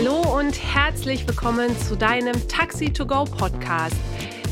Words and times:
Hallo 0.00 0.38
und 0.38 0.52
herzlich 0.62 1.26
willkommen 1.26 1.76
zu 1.76 1.96
deinem 1.96 2.46
Taxi 2.46 2.92
to 2.92 3.04
Go 3.04 3.24
Podcast. 3.24 3.96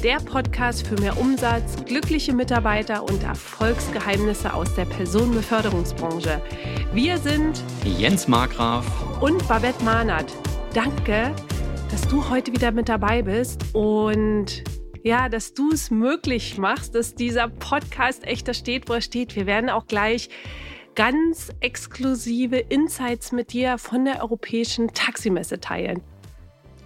Der 0.03 0.17
Podcast 0.17 0.85
für 0.85 1.01
mehr 1.01 1.17
Umsatz, 1.21 1.77
glückliche 1.85 2.33
Mitarbeiter 2.33 3.05
und 3.05 3.23
Erfolgsgeheimnisse 3.23 4.53
aus 4.53 4.75
der 4.75 4.87
Personenbeförderungsbranche. 4.87 6.43
Wir 6.93 7.19
sind 7.19 7.63
Jens 7.85 8.27
Markgraf 8.27 8.85
und 9.23 9.47
Babette 9.47 9.85
Mahnert. 9.85 10.33
Danke, 10.75 11.33
dass 11.93 12.03
du 12.09 12.29
heute 12.29 12.51
wieder 12.51 12.73
mit 12.73 12.89
dabei 12.89 13.23
bist 13.23 13.67
und 13.73 14.65
ja, 15.05 15.29
dass 15.29 15.55
du 15.55 15.71
es 15.71 15.93
möglich 15.93 16.59
machst, 16.59 16.97
dass 16.97 17.15
dieser 17.15 17.47
Podcast 17.47 18.27
echt 18.27 18.49
da 18.49 18.53
steht, 18.53 18.89
wo 18.89 18.95
er 18.95 19.01
steht. 19.01 19.37
Wir 19.37 19.47
werden 19.47 19.71
auch 19.71 19.87
gleich 19.87 20.29
ganz 20.97 21.53
exklusive 21.61 22.57
Insights 22.57 23.31
mit 23.31 23.53
dir 23.53 23.77
von 23.79 24.07
der 24.07 24.23
Europäischen 24.23 24.89
Taximesse 24.89 25.61
teilen. 25.61 26.01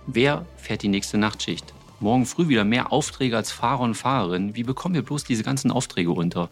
Wer 0.06 0.44
fährt 0.56 0.82
die 0.82 0.88
nächste 0.88 1.16
Nachtschicht? 1.16 1.72
Morgen 2.00 2.26
früh 2.26 2.48
wieder 2.48 2.64
mehr 2.64 2.92
Aufträge 2.92 3.36
als 3.36 3.52
Fahrer 3.52 3.80
und 3.80 3.94
Fahrerinnen. 3.94 4.56
Wie 4.56 4.64
bekommen 4.64 4.96
wir 4.96 5.02
bloß 5.02 5.22
diese 5.24 5.44
ganzen 5.44 5.70
Aufträge 5.70 6.10
runter? 6.10 6.50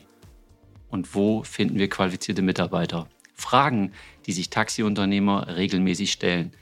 Und 0.88 1.14
wo 1.16 1.42
finden 1.42 1.78
wir 1.78 1.90
qualifizierte 1.90 2.42
Mitarbeiter? 2.42 3.08
Fragen, 3.34 3.92
die 4.26 4.32
sich 4.32 4.50
Taxiunternehmer 4.50 5.56
regelmäßig 5.56 6.12
stellen. 6.12 6.52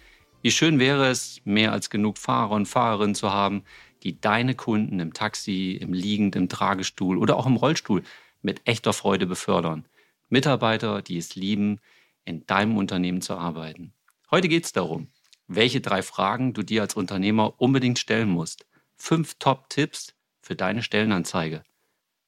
Wie 0.41 0.50
schön 0.50 0.78
wäre 0.78 1.08
es, 1.08 1.42
mehr 1.44 1.72
als 1.72 1.91
genug 1.91 2.16
Fahrer 2.16 2.52
und 2.52 2.66
Fahrerinnen 2.66 3.14
zu 3.14 3.33
haben, 3.33 3.64
die 4.02 4.19
deine 4.19 4.55
Kunden 4.55 4.98
im 5.00 5.12
Taxi, 5.12 5.72
im 5.72 5.92
Liegend, 5.92 6.36
im 6.36 6.48
Tragestuhl 6.48 7.19
oder 7.19 7.36
auch 7.36 7.47
im 7.47 7.56
Rollstuhl 7.56 8.02
mit 8.41 8.62
echter 8.64 8.94
Freude 8.94 9.27
befördern. 9.27 9.84
Mitarbeiter, 10.28 11.02
die 11.02 11.18
es 11.18 11.34
lieben, 11.34 11.80
in 12.24 12.46
deinem 12.46 12.76
Unternehmen 12.76 13.22
zu 13.22 13.34
arbeiten. 13.34 13.92
Heute 14.30 14.48
geht 14.48 14.64
es 14.64 14.72
darum, 14.72 15.08
welche 15.46 15.80
drei 15.80 16.02
Fragen 16.02 16.52
du 16.52 16.62
dir 16.62 16.83
als 16.83 16.94
Unternehmer 16.94 17.60
unbedingt 17.60 17.98
stellen 17.98 18.28
musst. 18.28 18.66
Fünf 18.96 19.34
Top-Tipps 19.38 20.14
für 20.41 20.56
deine 20.56 20.83
Stellenanzeige. 20.83 21.64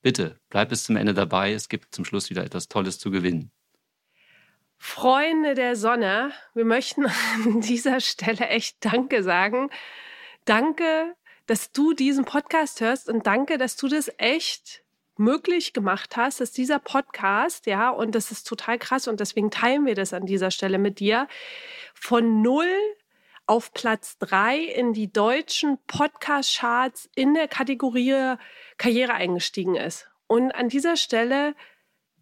Bitte 0.02 0.38
bleib 0.48 0.68
bis 0.68 0.84
zum 0.84 0.96
Ende 0.96 1.14
dabei, 1.14 1.52
es 1.52 1.68
gibt 1.68 1.94
zum 1.94 2.04
Schluss 2.04 2.30
wieder 2.30 2.44
etwas 2.44 2.68
Tolles 2.68 2.98
zu 2.98 3.10
gewinnen. 3.10 3.50
Freunde 4.76 5.54
der 5.54 5.74
Sonne, 5.74 6.32
wir 6.54 6.64
möchten 6.64 7.06
an 7.06 7.60
dieser 7.60 8.00
Stelle 8.00 8.48
echt 8.48 8.76
Danke 8.84 9.24
sagen. 9.24 9.70
Danke, 10.44 11.16
dass 11.46 11.72
du 11.72 11.94
diesen 11.94 12.24
Podcast 12.24 12.80
hörst 12.80 13.08
und 13.08 13.26
danke, 13.26 13.58
dass 13.58 13.76
du 13.76 13.88
das 13.88 14.10
echt 14.18 14.84
möglich 15.18 15.72
gemacht 15.72 16.16
hast, 16.16 16.40
dass 16.40 16.52
dieser 16.52 16.78
Podcast, 16.78 17.66
ja, 17.66 17.90
und 17.90 18.14
das 18.14 18.30
ist 18.30 18.44
total 18.44 18.78
krass 18.78 19.08
und 19.08 19.20
deswegen 19.20 19.50
teilen 19.50 19.86
wir 19.86 19.94
das 19.94 20.12
an 20.12 20.26
dieser 20.26 20.50
Stelle 20.50 20.78
mit 20.78 21.00
dir, 21.00 21.28
von 21.94 22.42
null 22.42 22.68
auf 23.46 23.72
Platz 23.72 24.18
drei 24.18 24.58
in 24.58 24.92
die 24.92 25.10
deutschen 25.12 25.78
Podcast-Charts 25.86 27.08
in 27.14 27.34
der 27.34 27.48
Kategorie 27.48 28.36
Karriere 28.76 29.14
eingestiegen 29.14 29.74
ist. 29.74 30.06
Und 30.26 30.52
an 30.52 30.68
dieser 30.68 30.96
Stelle 30.96 31.54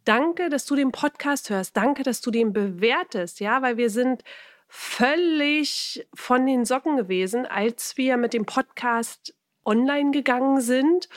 danke, 0.05 0.49
dass 0.49 0.65
du 0.65 0.77
den 0.77 0.93
Podcast 0.93 1.51
hörst. 1.51 1.77
Danke, 1.77 2.05
dass 2.05 2.21
du 2.21 2.31
den 2.31 2.53
bewertest, 2.53 3.41
ja, 3.41 3.61
weil 3.61 3.77
wir 3.77 3.91
sind 3.91 4.23
völlig 4.69 6.07
von 6.15 6.47
den 6.47 6.65
Socken 6.65 6.97
gewesen, 6.97 7.45
als 7.45 7.97
wir 7.97 8.17
mit 8.17 8.33
dem 8.33 8.47
Podcast 8.47 9.35
online 9.65 10.13
gegangen 10.13 10.61
sind 10.61 11.09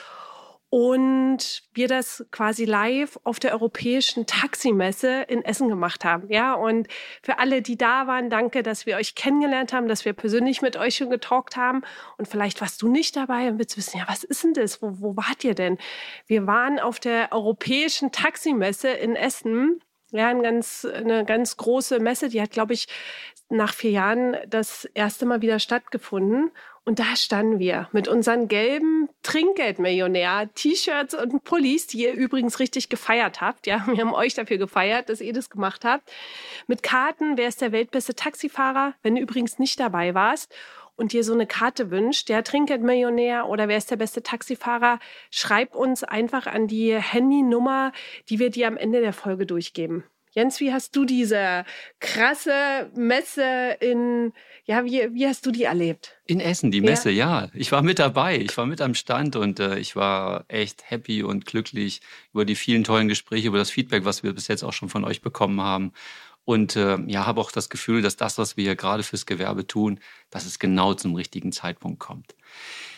und 0.70 1.64
wir 1.74 1.88
das 1.88 2.26
quasi 2.32 2.66
live 2.66 3.20
auf 3.24 3.40
der 3.40 3.54
europäischen 3.54 4.28
Taximesse 4.28 5.24
in 5.24 5.44
Essen 5.44 5.68
gemacht 5.68 6.06
haben. 6.06 6.30
Ja, 6.32 6.54
und 6.54 6.88
für 7.24 7.40
alle, 7.40 7.64
die 7.64 7.76
da 7.76 8.06
waren, 8.06 8.30
danke, 8.30 8.62
dass 8.62 8.86
wir 8.86 8.98
euch 8.98 9.16
kennengelernt 9.16 9.74
haben, 9.74 9.88
dass 9.88 10.06
wir 10.06 10.14
persönlich 10.14 10.62
mit 10.62 10.78
euch 10.78 10.98
schon 10.98 11.10
getalkt 11.10 11.58
haben. 11.58 11.82
Und 12.18 12.28
vielleicht 12.28 12.62
warst 12.62 12.82
du 12.84 12.88
nicht 12.88 13.16
dabei 13.16 13.50
und 13.50 13.58
willst 13.58 13.78
wissen, 13.78 13.98
ja, 13.98 14.06
was 14.08 14.24
ist 14.24 14.44
denn 14.44 14.54
das? 14.54 14.82
Wo, 14.82 14.94
wo 15.00 15.18
wart 15.18 15.44
ihr 15.44 15.56
denn? 15.56 15.80
Wir 16.28 16.46
waren 16.46 16.80
auf 16.80 17.00
der 17.00 17.30
europäischen 17.32 18.12
Taximesse 18.12 18.90
in 18.90 19.16
Essen. 19.16 19.82
Ja, 20.12 20.28
ein 20.28 20.42
ganz, 20.42 20.86
eine 20.86 21.24
ganz 21.26 21.58
große 21.58 22.00
Messe, 22.00 22.30
die 22.30 22.42
hat, 22.42 22.52
glaube 22.52 22.74
ich, 22.74 22.88
nach 23.50 23.74
vier 23.74 23.92
Jahren 23.92 24.38
das 24.48 24.86
erste 24.94 25.26
Mal 25.26 25.42
wieder 25.42 25.60
stattgefunden. 25.60 26.52
Und 26.86 27.00
da 27.00 27.16
standen 27.16 27.60
wir 27.60 27.88
mit 27.92 28.08
unseren 28.08 28.48
gelben 28.48 29.10
Trinkgeldmillionär-T-Shirts 29.22 31.14
und 31.14 31.44
Pullis, 31.44 31.88
die 31.88 32.04
ihr 32.04 32.14
übrigens 32.14 32.60
richtig 32.60 32.90
gefeiert 32.90 33.42
habt. 33.42 33.68
Ja, 33.68 33.86
wir 33.92 34.00
haben 34.00 34.14
euch 34.14 34.34
dafür 34.34 34.58
gefeiert, 34.58 35.10
dass 35.10 35.22
ihr 35.22 35.34
das 35.34 35.50
gemacht 35.50 35.86
habt. 35.86 36.12
Mit 36.68 36.82
Karten, 36.84 37.38
wer 37.38 37.48
ist 37.48 37.62
der 37.62 37.72
weltbeste 37.72 38.16
Taxifahrer? 38.16 38.94
Wenn 39.04 39.16
du 39.16 39.22
übrigens 39.22 39.60
nicht 39.60 39.80
dabei 39.80 40.14
warst 40.14 40.54
und 40.96 41.14
dir 41.14 41.24
so 41.24 41.34
eine 41.34 41.48
Karte 41.48 41.92
wünscht, 41.92 42.30
der 42.30 42.44
Trinkgeldmillionär 42.44 43.48
oder 43.48 43.68
wer 43.68 43.78
ist 43.78 43.92
der 43.92 43.96
beste 43.96 44.22
Taxifahrer, 44.24 45.00
schreib 45.32 45.76
uns 45.76 46.04
einfach 46.04 46.48
an 46.48 46.68
die 46.68 46.96
Handynummer, 46.96 47.92
die 48.30 48.40
wir 48.40 48.50
dir 48.50 48.68
am 48.68 48.78
Ende 48.78 49.00
der 49.02 49.14
Folge 49.14 49.46
durchgeben. 49.46 50.04
Jens, 50.40 50.62
wie 50.62 50.72
hast 50.72 50.96
du 50.96 51.04
diese 51.04 51.66
krasse 52.00 52.90
Messe 52.96 53.76
in, 53.82 54.32
ja, 54.64 54.86
wie, 54.86 55.14
wie 55.14 55.28
hast 55.28 55.46
du 55.46 55.52
die 55.52 55.64
erlebt? 55.64 56.18
In 56.28 56.40
Essen, 56.40 56.72
die 56.72 56.80
Messe, 56.80 57.12
ja. 57.12 57.42
ja. 57.42 57.52
Ich 57.54 57.74
war 57.74 57.82
mit 57.82 58.00
dabei, 58.00 58.38
ich 58.38 58.56
war 58.56 58.66
mit 58.66 58.80
am 58.80 58.94
Stand 58.94 59.36
und 59.36 59.60
äh, 59.60 59.78
ich 59.80 59.98
war 59.98 60.46
echt 60.48 60.90
happy 60.90 61.24
und 61.24 61.46
glücklich 61.46 62.00
über 62.32 62.46
die 62.46 62.56
vielen 62.56 62.86
tollen 62.86 63.10
Gespräche, 63.10 63.50
über 63.50 63.58
das 63.58 63.70
Feedback, 63.70 64.06
was 64.06 64.24
wir 64.24 64.32
bis 64.32 64.48
jetzt 64.48 64.64
auch 64.64 64.72
schon 64.72 64.88
von 64.88 65.04
euch 65.04 65.22
bekommen 65.22 65.60
haben. 65.60 65.92
Und 66.46 66.78
äh, 66.78 66.98
ja, 67.08 67.26
habe 67.26 67.42
auch 67.42 67.52
das 67.52 67.70
Gefühl, 67.70 68.02
dass 68.02 68.16
das, 68.16 68.38
was 68.38 68.56
wir 68.56 68.64
hier 68.64 68.78
gerade 68.78 69.04
fürs 69.04 69.26
Gewerbe 69.26 69.68
tun, 69.68 70.00
dass 70.30 70.46
es 70.46 70.58
genau 70.58 70.94
zum 70.94 71.16
richtigen 71.16 71.52
Zeitpunkt 71.52 72.00
kommt. 72.00 72.34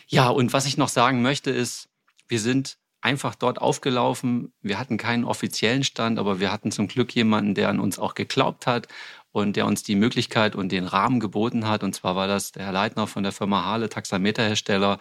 Ja, 0.07 0.30
und 0.30 0.53
was 0.53 0.68
ich 0.68 0.78
noch 0.78 0.90
sagen 0.90 1.24
möchte 1.24 1.50
ist, 1.50 1.90
wir 2.28 2.40
sind 2.40 2.78
einfach 3.01 3.35
dort 3.35 3.59
aufgelaufen. 3.59 4.53
Wir 4.62 4.79
hatten 4.79 4.97
keinen 4.97 5.25
offiziellen 5.25 5.84
Stand, 5.84 6.19
aber 6.19 6.39
wir 6.39 6.51
hatten 6.51 6.72
zum 6.72 6.88
Glück 6.88 7.13
jemanden, 7.16 7.56
der 7.56 7.69
an 7.69 7.79
uns 7.79 8.00
auch 8.00 8.13
geglaubt 8.13 8.67
hat 8.67 8.88
und 9.31 9.56
der 9.56 9.66
uns 9.66 9.84
die 9.84 9.95
Möglichkeit 9.95 10.56
und 10.56 10.72
den 10.72 10.85
Rahmen 10.85 11.19
geboten 11.19 11.67
hat. 11.67 11.84
Und 11.84 11.94
zwar 11.94 12.16
war 12.16 12.28
das 12.28 12.51
der 12.51 12.66
Herr 12.66 12.73
Leitner 12.73 13.07
von 13.07 13.23
der 13.23 13.31
Firma 13.31 13.66
Hale, 13.66 13.89
Taxameterhersteller. 13.89 15.00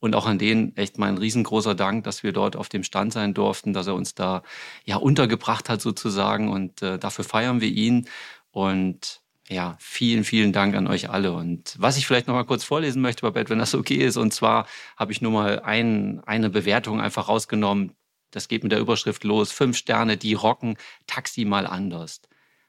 Und 0.00 0.14
auch 0.14 0.26
an 0.26 0.38
den 0.38 0.76
echt 0.76 0.98
mein 0.98 1.18
riesengroßer 1.18 1.74
Dank, 1.74 2.04
dass 2.04 2.22
wir 2.22 2.32
dort 2.32 2.54
auf 2.54 2.68
dem 2.68 2.84
Stand 2.84 3.12
sein 3.12 3.34
durften, 3.34 3.72
dass 3.72 3.86
er 3.86 3.94
uns 3.94 4.14
da 4.14 4.42
ja 4.84 4.96
untergebracht 4.96 5.68
hat 5.68 5.80
sozusagen. 5.80 6.50
Und 6.50 6.82
äh, 6.82 6.98
dafür 6.98 7.24
feiern 7.24 7.60
wir 7.60 7.68
ihn. 7.68 8.08
Und 8.50 9.22
ja, 9.48 9.76
vielen, 9.80 10.24
vielen 10.24 10.52
Dank 10.52 10.74
an 10.74 10.86
euch 10.86 11.08
alle. 11.08 11.32
Und 11.32 11.74
was 11.78 11.96
ich 11.96 12.06
vielleicht 12.06 12.26
noch 12.28 12.34
mal 12.34 12.44
kurz 12.44 12.64
vorlesen 12.64 13.00
möchte, 13.00 13.22
Babette, 13.22 13.50
wenn 13.50 13.58
das 13.58 13.74
okay 13.74 13.96
ist, 13.96 14.16
und 14.16 14.32
zwar 14.32 14.66
habe 14.96 15.12
ich 15.12 15.22
nur 15.22 15.32
mal 15.32 15.60
ein, 15.60 16.22
eine 16.26 16.50
Bewertung 16.50 17.00
einfach 17.00 17.28
rausgenommen. 17.28 17.94
Das 18.30 18.48
geht 18.48 18.62
mit 18.62 18.72
der 18.72 18.80
Überschrift 18.80 19.24
los. 19.24 19.50
Fünf 19.50 19.76
Sterne, 19.78 20.18
die 20.18 20.34
rocken, 20.34 20.76
Taxi 21.06 21.46
mal 21.46 21.66
anders. 21.66 22.20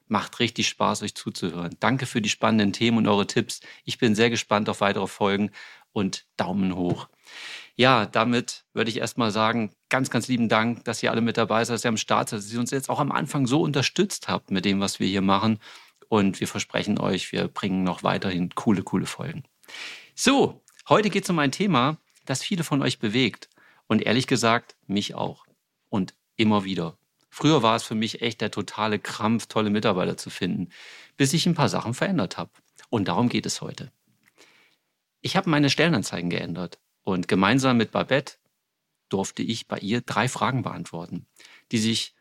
Macht 0.08 0.40
richtig 0.40 0.68
Spaß, 0.68 1.02
euch 1.02 1.14
zuzuhören. 1.14 1.76
Danke 1.80 2.06
für 2.06 2.22
die 2.22 2.30
spannenden 2.30 2.72
Themen 2.72 2.98
und 2.98 3.08
eure 3.08 3.26
Tipps. 3.26 3.60
Ich 3.84 3.98
bin 3.98 4.14
sehr 4.14 4.30
gespannt 4.30 4.68
auf 4.70 4.80
weitere 4.80 5.06
Folgen 5.06 5.50
und 5.92 6.26
Daumen 6.36 6.74
hoch. 6.76 7.08
Ja, 7.76 8.06
damit 8.06 8.64
würde 8.72 8.90
ich 8.90 8.98
erstmal 8.98 9.30
sagen, 9.30 9.72
ganz, 9.88 10.10
ganz 10.10 10.28
lieben 10.28 10.48
Dank, 10.48 10.84
dass 10.84 11.02
ihr 11.02 11.10
alle 11.10 11.20
mit 11.20 11.36
dabei 11.36 11.64
seid, 11.64 11.74
dass 11.74 11.84
ihr 11.84 11.90
am 11.90 11.96
Start 11.96 12.30
seid, 12.30 12.40
dass 12.40 12.52
ihr 12.52 12.60
uns 12.60 12.70
jetzt 12.70 12.90
auch 12.90 13.00
am 13.00 13.12
Anfang 13.12 13.46
so 13.46 13.62
unterstützt 13.62 14.28
habt 14.28 14.50
mit 14.50 14.64
dem, 14.64 14.80
was 14.80 14.98
wir 14.98 15.08
hier 15.08 15.22
machen. 15.22 15.58
Und 16.10 16.40
wir 16.40 16.48
versprechen 16.48 16.98
euch, 16.98 17.30
wir 17.30 17.46
bringen 17.46 17.84
noch 17.84 18.02
weiterhin 18.02 18.52
coole, 18.56 18.82
coole 18.82 19.06
Folgen. 19.06 19.44
So, 20.16 20.60
heute 20.88 21.08
geht 21.08 21.22
es 21.22 21.30
um 21.30 21.38
ein 21.38 21.52
Thema, 21.52 21.98
das 22.26 22.42
viele 22.42 22.64
von 22.64 22.82
euch 22.82 22.98
bewegt. 22.98 23.48
Und 23.86 24.02
ehrlich 24.02 24.26
gesagt, 24.26 24.74
mich 24.88 25.14
auch. 25.14 25.46
Und 25.88 26.14
immer 26.34 26.64
wieder. 26.64 26.98
Früher 27.30 27.62
war 27.62 27.76
es 27.76 27.84
für 27.84 27.94
mich 27.94 28.22
echt 28.22 28.40
der 28.40 28.50
totale 28.50 28.98
Krampf, 28.98 29.46
tolle 29.46 29.70
Mitarbeiter 29.70 30.16
zu 30.16 30.30
finden, 30.30 30.70
bis 31.16 31.32
ich 31.32 31.46
ein 31.46 31.54
paar 31.54 31.68
Sachen 31.68 31.94
verändert 31.94 32.38
habe. 32.38 32.50
Und 32.88 33.06
darum 33.06 33.28
geht 33.28 33.46
es 33.46 33.60
heute. 33.60 33.92
Ich 35.20 35.36
habe 35.36 35.48
meine 35.48 35.70
Stellenanzeigen 35.70 36.28
geändert 36.28 36.80
und 37.04 37.28
gemeinsam 37.28 37.76
mit 37.76 37.92
Babette 37.92 38.34
durfte 39.10 39.44
ich 39.44 39.68
bei 39.68 39.78
ihr 39.78 40.00
drei 40.00 40.26
Fragen 40.26 40.62
beantworten, 40.62 41.28
die 41.70 41.78
sich 41.78 42.16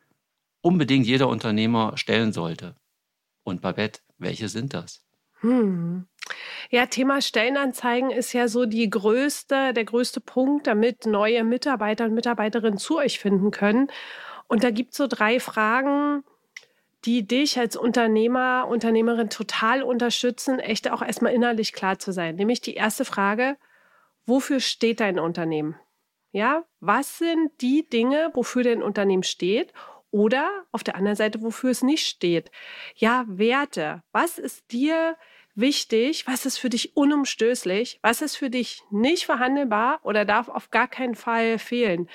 unbedingt 0.62 1.08
jeder 1.08 1.28
Unternehmer 1.28 1.98
stellen 1.98 2.34
sollte. 2.34 2.76
Und 3.50 3.62
Babette, 3.62 4.02
welche 4.18 4.48
sind 4.48 4.74
das? 4.74 5.04
Hm. 5.42 6.08
Ja, 6.70 6.86
Thema 6.86 7.22
Stellenanzeigen 7.22 8.12
ist 8.12 8.34
ja 8.34 8.48
so 8.48 8.66
die 8.66 8.90
größte, 8.90 9.74
der 9.74 9.86
größte 9.86 10.22
Punkt, 10.22 10.68
damit 10.68 11.06
neue 11.06 11.44
Mitarbeiter 11.44 12.06
und 12.06 12.14
Mitarbeiterinnen 12.14 12.78
zu 12.78 12.98
euch 12.98 13.20
finden 13.20 13.52
können. 13.52 13.90
Und 14.48 14.64
da 14.64 14.70
gibt 14.70 14.92
es 14.92 14.98
so 14.98 15.08
drei 15.08 15.40
Fragen, 15.40 16.24
die 17.06 17.26
dich 17.26 17.58
als 17.58 17.76
Unternehmer, 17.76 18.68
Unternehmerin 18.68 19.30
total 19.30 19.82
unterstützen, 19.84 20.60
echt 20.60 20.92
auch 20.92 21.02
erstmal 21.02 21.34
innerlich 21.34 21.74
klar 21.74 21.98
zu 21.98 22.12
sein. 22.12 22.36
Nämlich 22.36 22.62
die 22.62 22.76
erste 22.76 23.06
Frage, 23.06 23.58
wofür 24.26 24.60
steht 24.60 25.00
dein 25.00 25.18
Unternehmen? 25.18 25.76
Ja, 26.32 26.66
was 26.80 27.18
sind 27.18 27.50
die 27.62 27.88
Dinge, 27.90 28.30
wofür 28.34 28.64
dein 28.64 28.84
Unternehmen 28.84 29.24
steht? 29.24 29.74
Oder 30.12 30.66
auf 30.72 30.84
der 30.84 30.96
anderen 30.96 31.16
Seite, 31.16 31.42
wofür 31.42 31.72
es 31.72 31.84
nicht 31.84 32.08
steht. 32.08 32.52
Ja, 32.96 33.26
Werte. 33.28 34.04
Was 34.12 34.40
ist 34.40 34.72
dir 34.72 35.18
wichtig, 35.56 36.26
was 36.28 36.46
ist 36.46 36.58
für 36.58 36.70
dich 36.70 36.96
unumstößlich, 36.96 38.00
was 38.02 38.22
ist 38.22 38.36
für 38.36 38.50
dich 38.50 38.82
nicht 38.92 39.26
verhandelbar 39.26 40.00
oder 40.04 40.26
darf 40.26 40.48
auf 40.50 40.72
gar 40.72 40.88
keinen 40.88 41.16
Fall 41.16 41.60
fehlen. 41.60 42.10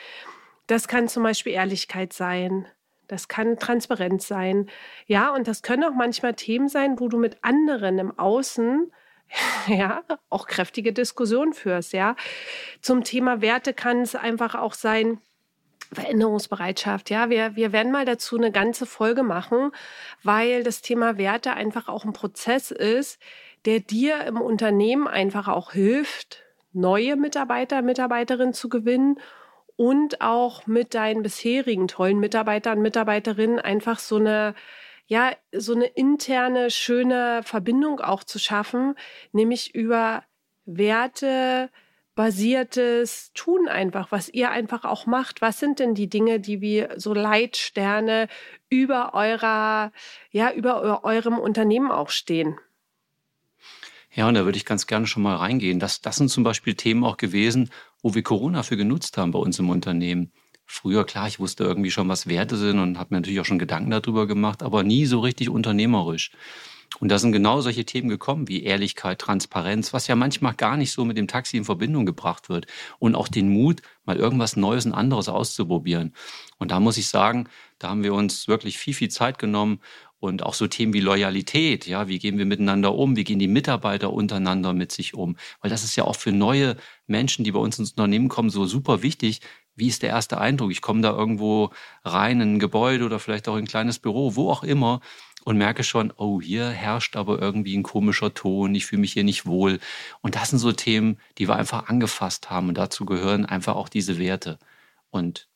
Das 0.67 0.88
kann 0.88 1.08
zum 1.08 1.23
Beispiel 1.23 1.52
Ehrlichkeit 1.52 2.12
sein. 2.12 2.67
Das 3.06 3.29
kann 3.29 3.58
Transparenz 3.58 4.26
sein. 4.26 4.70
Ja, 5.06 5.35
und 5.35 5.47
das 5.47 5.62
können 5.62 5.85
auch 5.85 5.94
manchmal 5.94 6.35
Themen 6.35 6.69
sein, 6.69 6.99
wo 6.99 7.08
du 7.08 7.19
mit 7.19 7.37
anderen 7.43 7.99
im 7.99 8.19
Außen 8.19 8.90
ja, 9.67 10.02
auch 10.31 10.47
kräftige 10.47 10.93
Diskussionen 10.93 11.52
führst, 11.52 11.93
ja. 11.93 12.17
Zum 12.81 13.05
Thema 13.05 13.40
Werte 13.40 13.75
kann 13.75 14.00
es 14.00 14.14
einfach 14.14 14.55
auch 14.55 14.75
sein, 14.75 15.20
Veränderungsbereitschaft. 15.93 17.11
Ja, 17.11 17.31
wir, 17.31 17.57
wir 17.57 17.73
werden 17.73 17.93
mal 17.93 18.05
dazu 18.05 18.37
eine 18.37 18.53
ganze 18.53 18.87
Folge 18.87 19.23
machen, 19.23 19.71
weil 20.23 20.63
das 20.63 20.83
Thema 20.83 21.19
Werte 21.19 21.53
einfach 21.53 21.89
auch 21.89 22.05
ein 22.05 22.13
Prozess 22.13 22.71
ist, 22.71 23.21
der 23.65 23.81
dir 23.81 24.25
im 24.25 24.41
Unternehmen 24.41 25.09
einfach 25.09 25.49
auch 25.49 25.73
hilft, 25.73 26.43
neue 26.73 27.17
Mitarbeiter, 27.17 27.83
Mitarbeiterinnen 27.83 28.55
zu 28.55 28.69
gewinnen 28.69 29.21
und 29.77 30.21
auch 30.21 30.67
mit 30.67 30.95
deinen 30.95 31.23
bisherigen 31.23 31.89
tollen 31.89 32.19
Mitarbeitern, 32.19 32.83
Mitarbeiterinnen 32.83 33.59
einfach 33.59 33.99
so 33.99 34.17
eine 34.17 34.55
ja, 35.07 35.33
so 35.53 35.75
eine 35.75 35.85
interne, 35.85 36.71
schöne 36.71 37.43
Verbindung 37.45 38.01
auch 38.01 38.25
zu 38.25 38.39
schaffen, 38.39 38.95
nämlich 39.33 39.75
über 39.75 40.25
Werte, 40.65 41.69
basiertes 42.14 43.32
Tun 43.34 43.69
einfach, 43.69 44.12
was 44.12 44.28
ihr 44.28 44.50
einfach 44.50 44.84
auch 44.84 45.06
macht. 45.06 45.43
Was 45.43 45.58
sind 45.58 45.78
denn 45.78 45.94
die 45.94 46.08
Dinge, 46.08 46.40
die 46.40 46.61
wie 46.61 46.87
so 46.96 47.14
Leitsterne 47.14 48.28
über 48.69 49.14
eurer, 49.14 49.93
ja, 50.31 50.52
über 50.52 51.05
eurem 51.05 51.38
Unternehmen 51.38 51.90
auch 51.90 52.11
stehen? 52.11 52.58
Ja, 54.14 54.28
und 54.28 54.34
da 54.34 54.44
würde 54.44 54.56
ich 54.56 54.64
ganz 54.64 54.87
gerne 54.87 55.08
schon 55.08 55.25
mal 55.25 55.37
reingehen. 55.37 55.81
Das, 55.81 56.00
das 56.00 56.16
sind 56.16 56.31
zum 56.31 56.44
Beispiel 56.44 56.75
Themen 56.75 57.02
auch 57.02 57.16
gewesen, 57.16 57.70
wo 58.00 58.14
wir 58.14 58.22
Corona 58.22 58.62
für 58.62 58.76
genutzt 58.76 59.19
haben 59.19 59.32
bei 59.32 59.40
uns 59.40 59.58
im 59.58 59.70
Unternehmen. 59.70 60.32
Früher, 60.66 61.05
klar, 61.05 61.26
ich 61.26 61.40
wusste 61.40 61.64
irgendwie 61.64 61.90
schon, 61.90 62.08
was 62.08 62.28
Werte 62.28 62.56
sind 62.56 62.78
und 62.78 62.99
habe 62.99 63.12
mir 63.12 63.20
natürlich 63.20 63.40
auch 63.40 63.44
schon 63.44 63.58
Gedanken 63.58 63.90
darüber 63.90 64.26
gemacht, 64.26 64.62
aber 64.62 64.82
nie 64.84 65.05
so 65.06 65.20
richtig 65.20 65.50
unternehmerisch. 65.50 66.31
Und 67.00 67.08
da 67.11 67.19
sind 67.19 67.32
genau 67.32 67.61
solche 67.61 67.85
Themen 67.85 68.08
gekommen 68.08 68.49
wie 68.49 68.62
Ehrlichkeit, 68.62 69.19
Transparenz, 69.19 69.93
was 69.93 70.06
ja 70.06 70.17
manchmal 70.17 70.55
gar 70.55 70.76
nicht 70.76 70.93
so 70.93 71.05
mit 71.05 71.17
dem 71.17 71.29
Taxi 71.29 71.56
in 71.56 71.64
Verbindung 71.64 72.06
gebracht 72.06 72.49
wird. 72.49 72.67
Und 72.99 73.14
auch 73.14 73.29
den 73.29 73.49
Mut, 73.49 73.82
mal 74.05 74.17
irgendwas 74.17 74.56
Neues 74.56 74.87
und 74.87 74.93
anderes 74.93 75.29
auszuprobieren. 75.29 76.14
Und 76.58 76.70
da 76.70 76.81
muss 76.81 76.96
ich 76.96 77.08
sagen, 77.08 77.49
da 77.79 77.91
haben 77.91 78.02
wir 78.02 78.14
uns 78.14 78.49
wirklich 78.49 78.79
viel, 78.79 78.94
viel 78.94 79.11
Zeit 79.11 79.38
genommen 79.38 79.81
und 80.25 80.43
auch 80.43 80.55
so 80.55 80.67
Themen 80.67 80.94
wie 80.94 81.00
Loyalität, 81.00 81.87
ja, 81.87 82.08
wie 82.08 82.19
gehen 82.19 82.38
wir 82.38 82.46
miteinander 82.46 82.94
um, 82.94 83.14
wie 83.14 83.25
gehen 83.25 83.38
die 83.38 83.49
Mitarbeiter 83.49 84.12
untereinander 84.12 84.73
mit 84.73 84.90
sich 84.90 85.14
um, 85.14 85.37
weil 85.61 85.70
das 85.70 85.85
ist 85.85 85.97
ja 85.97 86.05
auch 86.05 86.17
für 86.17 86.32
neue 86.32 86.76
Menschen, 87.06 87.44
die 87.44 87.52
bei 87.52 87.58
uns 87.58 87.79
ins 87.79 87.90
Unternehmen 87.90 88.29
kommen, 88.29 88.49
so 88.49 88.64
super 88.64 89.02
wichtig. 89.02 89.40
Wie 89.76 89.88
ist 89.88 90.02
der 90.02 90.11
erste 90.11 90.38
Eindruck? 90.38 90.70
Ich 90.70 90.81
komme 90.81 91.02
da 91.02 91.11
irgendwo 91.11 91.70
rein 92.05 92.40
in 92.40 92.55
ein 92.55 92.58
Gebäude 92.58 93.05
oder 93.05 93.19
vielleicht 93.19 93.49
auch 93.49 93.56
in 93.56 93.64
ein 93.64 93.69
kleines 93.69 93.99
Büro, 93.99 94.35
wo 94.37 94.50
auch 94.50 94.62
immer 94.62 95.00
und 95.44 95.58
merke 95.58 95.85
schon, 95.85 96.12
oh, 96.17 96.41
hier 96.41 96.69
herrscht 96.70 97.17
aber 97.17 97.41
irgendwie 97.41 97.76
ein 97.76 97.82
komischer 97.82 98.35
Ton, 98.35 98.75
ich 98.75 98.87
fühle 98.87 99.00
mich 99.00 99.12
hier 99.12 99.25
nicht 99.25 99.46
wohl. 99.46 99.79
Und 100.23 100.35
das 100.35 100.50
sind 100.50 100.58
so 100.58 100.73
Themen, 100.73 101.19
die 101.38 101.49
wir 101.49 101.56
einfach 101.56 101.88
angefasst 101.88 102.50
haben 102.50 102.69
und 102.69 102.79
dazu 102.79 103.05
gehören 103.05 103.44
einfach 103.44 103.76
auch 103.76 103.88
diese 103.88 104.19
Werte. 104.19 104.58
Und 105.11 105.49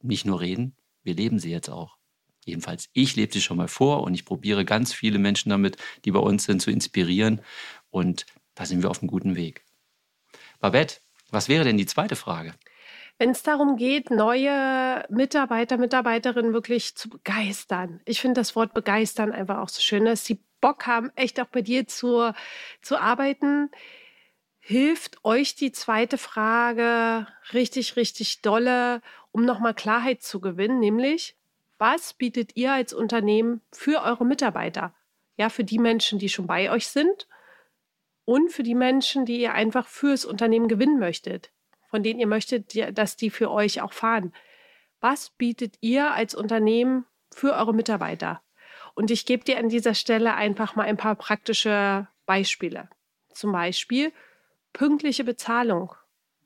nicht 0.00 0.24
nur 0.24 0.40
reden, 0.40 0.76
wir 1.02 1.14
leben 1.14 1.38
sie 1.38 1.50
jetzt 1.50 1.68
auch. 1.68 1.96
Jedenfalls, 2.44 2.88
ich 2.92 3.16
lebe 3.16 3.32
sie 3.32 3.40
schon 3.40 3.56
mal 3.56 3.68
vor 3.68 4.02
und 4.02 4.14
ich 4.14 4.24
probiere 4.24 4.64
ganz 4.64 4.92
viele 4.92 5.18
Menschen 5.18 5.50
damit, 5.50 5.76
die 6.04 6.10
bei 6.10 6.20
uns 6.20 6.44
sind, 6.44 6.60
zu 6.60 6.70
inspirieren. 6.70 7.40
Und 7.90 8.26
da 8.54 8.66
sind 8.66 8.82
wir 8.82 8.90
auf 8.90 9.00
einem 9.00 9.08
guten 9.08 9.34
Weg. 9.34 9.64
Babette, 10.60 10.96
was 11.30 11.48
wäre 11.48 11.64
denn 11.64 11.78
die 11.78 11.86
zweite 11.86 12.16
Frage? 12.16 12.54
Wenn 13.18 13.30
es 13.30 13.42
darum 13.42 13.76
geht, 13.76 14.10
neue 14.10 15.04
Mitarbeiter, 15.08 15.76
Mitarbeiterinnen 15.76 16.52
wirklich 16.52 16.96
zu 16.96 17.08
begeistern. 17.08 18.00
Ich 18.04 18.20
finde 18.20 18.40
das 18.40 18.56
Wort 18.56 18.74
begeistern 18.74 19.32
einfach 19.32 19.58
auch 19.58 19.68
so 19.68 19.80
schön, 19.80 20.04
dass 20.04 20.24
sie 20.24 20.42
Bock 20.60 20.86
haben, 20.86 21.12
echt 21.14 21.40
auch 21.40 21.46
bei 21.46 21.62
dir 21.62 21.86
zu, 21.86 22.32
zu 22.82 22.96
arbeiten. 22.98 23.70
Hilft 24.58 25.24
euch 25.24 25.54
die 25.54 25.72
zweite 25.72 26.18
Frage 26.18 27.26
richtig, 27.52 27.96
richtig 27.96 28.40
dolle, 28.40 29.00
um 29.30 29.44
nochmal 29.44 29.74
Klarheit 29.74 30.22
zu 30.22 30.40
gewinnen, 30.40 30.80
nämlich, 30.80 31.36
was 31.78 32.14
bietet 32.14 32.56
ihr 32.56 32.72
als 32.72 32.94
Unternehmen 32.94 33.60
für 33.72 34.02
eure 34.02 34.24
Mitarbeiter? 34.24 34.94
Ja, 35.36 35.50
für 35.50 35.64
die 35.64 35.78
Menschen, 35.78 36.18
die 36.18 36.28
schon 36.28 36.46
bei 36.46 36.70
euch 36.70 36.86
sind 36.86 37.28
und 38.24 38.52
für 38.52 38.62
die 38.62 38.76
Menschen, 38.76 39.26
die 39.26 39.40
ihr 39.40 39.52
einfach 39.52 39.86
fürs 39.86 40.24
Unternehmen 40.24 40.68
gewinnen 40.68 40.98
möchtet 40.98 41.50
von 41.94 42.02
denen 42.02 42.18
ihr 42.18 42.26
möchtet, 42.26 42.98
dass 42.98 43.14
die 43.14 43.30
für 43.30 43.52
euch 43.52 43.80
auch 43.80 43.92
fahren. 43.92 44.32
Was 44.98 45.30
bietet 45.30 45.76
ihr 45.80 46.10
als 46.10 46.34
Unternehmen 46.34 47.06
für 47.32 47.52
eure 47.52 47.72
Mitarbeiter? 47.72 48.42
Und 48.96 49.12
ich 49.12 49.26
gebe 49.26 49.44
dir 49.44 49.58
an 49.58 49.68
dieser 49.68 49.94
Stelle 49.94 50.34
einfach 50.34 50.74
mal 50.74 50.88
ein 50.88 50.96
paar 50.96 51.14
praktische 51.14 52.08
Beispiele. 52.26 52.88
Zum 53.32 53.52
Beispiel 53.52 54.12
pünktliche 54.72 55.22
Bezahlung. 55.22 55.94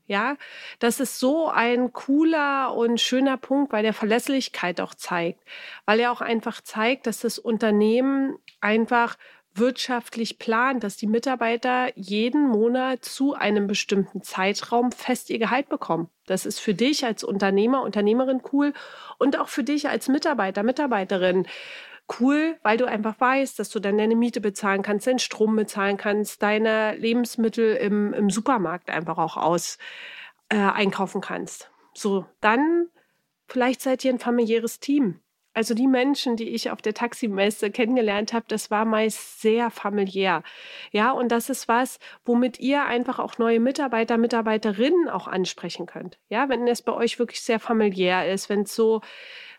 Ja, 0.06 0.36
das 0.80 1.00
ist 1.00 1.18
so 1.18 1.48
ein 1.48 1.94
cooler 1.94 2.74
und 2.74 3.00
schöner 3.00 3.38
Punkt, 3.38 3.72
weil 3.72 3.82
der 3.82 3.94
Verlässlichkeit 3.94 4.82
auch 4.82 4.94
zeigt, 4.94 5.42
weil 5.86 5.98
er 5.98 6.12
auch 6.12 6.20
einfach 6.20 6.60
zeigt, 6.60 7.06
dass 7.06 7.20
das 7.20 7.38
Unternehmen 7.38 8.36
einfach 8.60 9.16
wirtschaftlich 9.58 10.38
plant, 10.38 10.84
dass 10.84 10.96
die 10.96 11.06
Mitarbeiter 11.06 11.96
jeden 11.96 12.48
Monat 12.48 13.04
zu 13.04 13.34
einem 13.34 13.66
bestimmten 13.66 14.22
Zeitraum 14.22 14.92
fest 14.92 15.30
ihr 15.30 15.38
Gehalt 15.38 15.68
bekommen. 15.68 16.08
Das 16.26 16.46
ist 16.46 16.58
für 16.58 16.74
dich 16.74 17.04
als 17.04 17.24
Unternehmer, 17.24 17.82
Unternehmerin 17.82 18.42
cool 18.52 18.72
und 19.18 19.38
auch 19.38 19.48
für 19.48 19.64
dich 19.64 19.88
als 19.88 20.08
Mitarbeiter, 20.08 20.62
Mitarbeiterin 20.62 21.46
cool, 22.20 22.56
weil 22.62 22.76
du 22.76 22.86
einfach 22.86 23.20
weißt, 23.20 23.58
dass 23.58 23.70
du 23.70 23.80
dann 23.80 23.98
deine 23.98 24.16
Miete 24.16 24.40
bezahlen 24.40 24.82
kannst, 24.82 25.06
deinen 25.06 25.18
Strom 25.18 25.56
bezahlen 25.56 25.96
kannst, 25.96 26.42
deine 26.42 26.96
Lebensmittel 26.96 27.76
im, 27.76 28.12
im 28.14 28.30
Supermarkt 28.30 28.90
einfach 28.90 29.18
auch 29.18 29.36
aus 29.36 29.78
äh, 30.48 30.56
einkaufen 30.56 31.20
kannst. 31.20 31.70
So, 31.94 32.26
dann 32.40 32.88
vielleicht 33.46 33.82
seid 33.82 34.04
ihr 34.04 34.12
ein 34.12 34.18
familiäres 34.18 34.80
Team. 34.80 35.20
Also 35.58 35.74
die 35.74 35.88
Menschen, 35.88 36.36
die 36.36 36.50
ich 36.50 36.70
auf 36.70 36.82
der 36.82 36.94
Taximesse 36.94 37.72
kennengelernt 37.72 38.32
habe, 38.32 38.44
das 38.46 38.70
war 38.70 38.84
meist 38.84 39.40
sehr 39.40 39.72
familiär. 39.72 40.44
Ja, 40.92 41.10
und 41.10 41.32
das 41.32 41.50
ist 41.50 41.66
was, 41.66 41.98
womit 42.24 42.60
ihr 42.60 42.84
einfach 42.84 43.18
auch 43.18 43.38
neue 43.38 43.58
Mitarbeiter, 43.58 44.18
Mitarbeiterinnen 44.18 45.08
auch 45.08 45.26
ansprechen 45.26 45.86
könnt. 45.86 46.16
Ja, 46.28 46.48
wenn 46.48 46.68
es 46.68 46.80
bei 46.80 46.92
euch 46.92 47.18
wirklich 47.18 47.40
sehr 47.40 47.58
familiär 47.58 48.32
ist, 48.32 48.48
wenn 48.48 48.60
es 48.60 48.74
so 48.76 49.00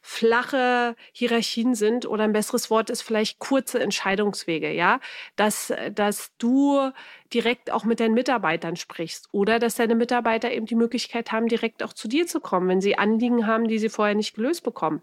flache 0.01 0.95
Hierarchien 1.11 1.75
sind 1.75 2.05
oder 2.05 2.23
ein 2.23 2.31
besseres 2.31 2.69
Wort 2.69 2.89
ist 2.89 3.01
vielleicht 3.01 3.39
kurze 3.39 3.81
Entscheidungswege, 3.81 4.71
ja, 4.71 5.01
dass, 5.35 5.73
dass 5.93 6.31
du 6.37 6.91
direkt 7.33 7.71
auch 7.71 7.83
mit 7.83 7.99
deinen 7.99 8.13
Mitarbeitern 8.13 8.77
sprichst 8.77 9.27
oder 9.33 9.59
dass 9.59 9.75
deine 9.75 9.95
Mitarbeiter 9.95 10.49
eben 10.49 10.65
die 10.65 10.75
Möglichkeit 10.75 11.33
haben, 11.33 11.49
direkt 11.49 11.83
auch 11.83 11.91
zu 11.91 12.07
dir 12.07 12.25
zu 12.25 12.39
kommen, 12.39 12.69
wenn 12.69 12.79
sie 12.79 12.97
Anliegen 12.97 13.45
haben, 13.47 13.67
die 13.67 13.79
sie 13.79 13.89
vorher 13.89 14.15
nicht 14.15 14.35
gelöst 14.35 14.63
bekommen 14.63 15.01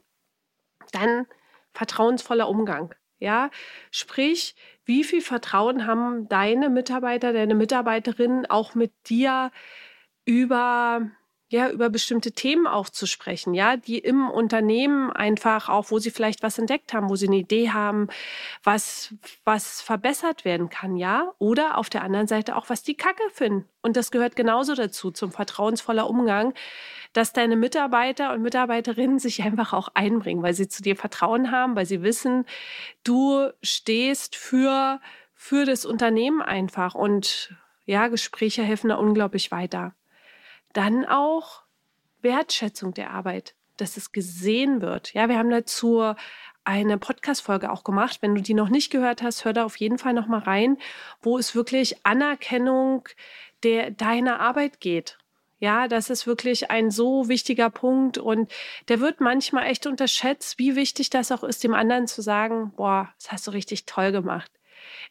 dann 0.93 1.27
vertrauensvoller 1.73 2.49
Umgang. 2.49 2.95
Ja, 3.19 3.51
sprich, 3.91 4.55
wie 4.85 5.03
viel 5.03 5.23
Vertrauen 5.23 5.87
haben 5.87 6.29
deine 6.29 6.69
Mitarbeiter, 6.69 7.33
deine 7.33 7.55
Mitarbeiterinnen 7.55 8.47
auch 8.47 8.75
mit 8.75 8.93
dir 9.09 9.51
über 10.27 11.11
ja, 11.49 11.71
über 11.71 11.91
bestimmte 11.91 12.33
Themen 12.33 12.67
auch 12.67 12.89
zu 12.89 13.07
sprechen, 13.07 13.55
ja, 13.55 13.77
die 13.77 13.99
im 13.99 14.29
Unternehmen 14.29 15.13
einfach 15.13 15.69
auch, 15.69 15.93
wo 15.93 16.01
sie 16.01 16.11
vielleicht 16.11 16.43
was 16.43 16.59
entdeckt 16.59 16.93
haben, 16.93 17.09
wo 17.09 17.15
sie 17.15 17.29
eine 17.29 17.37
Idee 17.37 17.71
haben, 17.71 18.09
was, 18.65 19.15
was 19.45 19.81
verbessert 19.81 20.45
werden 20.45 20.71
kann, 20.71 20.97
ja, 20.97 21.33
oder 21.39 21.79
auf 21.79 21.89
der 21.89 22.03
anderen 22.03 22.27
Seite 22.27 22.57
auch, 22.57 22.69
was 22.69 22.83
die 22.83 22.97
Kacke 22.97 23.23
finden. 23.33 23.69
Und 23.81 23.97
das 23.97 24.11
gehört 24.11 24.35
genauso 24.35 24.75
dazu, 24.75 25.13
zum 25.13 25.31
vertrauensvoller 25.31 26.11
Umgang, 26.11 26.53
dass 27.13 27.33
deine 27.33 27.55
Mitarbeiter 27.55 28.33
und 28.33 28.43
Mitarbeiterinnen 28.43 29.19
sich 29.21 29.45
einfach 29.45 29.73
auch 29.73 29.89
einbringen, 29.95 30.43
weil 30.43 30.55
sie 30.55 30.67
zu 30.67 30.83
dir 30.83 30.97
Vertrauen 30.97 31.53
haben, 31.53 31.77
weil 31.77 31.87
sie 31.87 32.03
wissen, 32.03 32.45
du 33.05 33.51
stehst 33.63 34.35
für, 34.35 35.01
für 35.33 35.65
das 35.65 35.87
Unternehmen 35.87 36.43
einfach 36.43 36.97
und 36.97 37.55
ja, 37.85 38.09
Gespräche 38.09 38.65
helfen 38.65 38.89
da 38.89 38.97
unglaublich 38.97 39.53
weiter. 39.53 39.95
Dann 40.77 41.07
auch 41.07 41.63
Wertschätzung 42.21 42.93
der 42.93 43.11
Arbeit, 43.11 43.55
dass 43.79 43.97
es 43.97 44.13
gesehen 44.13 44.83
wird. 44.83 45.15
Ja, 45.15 45.31
wir 45.31 45.39
haben 45.39 45.49
dazu 45.49 46.13
eine 46.65 46.99
Podcast-Folge 46.99 47.73
auch 47.73 47.83
gemacht. 47.83 48.19
Wenn 48.21 48.35
du 48.35 48.43
die 48.43 48.53
noch 48.53 48.69
nicht 48.69 48.93
gehört 48.93 49.23
hast, 49.23 49.47
hör 49.47 49.55
da 49.55 49.65
auf 49.65 49.77
jeden 49.77 49.97
Fall 49.97 50.13
noch 50.13 50.27
mal 50.27 50.41
rein, 50.41 50.77
wo 51.23 51.39
es 51.39 51.55
wirklich 51.55 52.05
Anerkennung 52.05 53.09
der, 53.63 53.91
deiner 53.91 54.39
Arbeit 54.39 54.81
geht. 54.81 55.17
Ja, 55.61 55.89
das 55.89 56.11
ist 56.11 56.27
wirklich 56.27 56.71
ein 56.71 56.91
so 56.91 57.27
wichtiger 57.27 57.71
Punkt 57.71 58.19
und 58.19 58.53
der 58.89 59.01
wird 59.01 59.23
manchmal 59.23 59.69
echt 59.69 59.87
unterschätzt, 59.87 60.59
wie 60.59 60.77
wichtig 60.77 61.09
das 61.09 61.33
auch 61.33 61.43
ist, 61.43 61.65
dem 61.65 61.73
anderen 61.73 62.07
zu 62.07 62.21
sagen, 62.21 62.75
boah, 62.77 63.09
das 63.19 63.33
hast 63.33 63.47
du 63.47 63.53
richtig 63.53 63.87
toll 63.87 64.13
gemacht. 64.13 64.51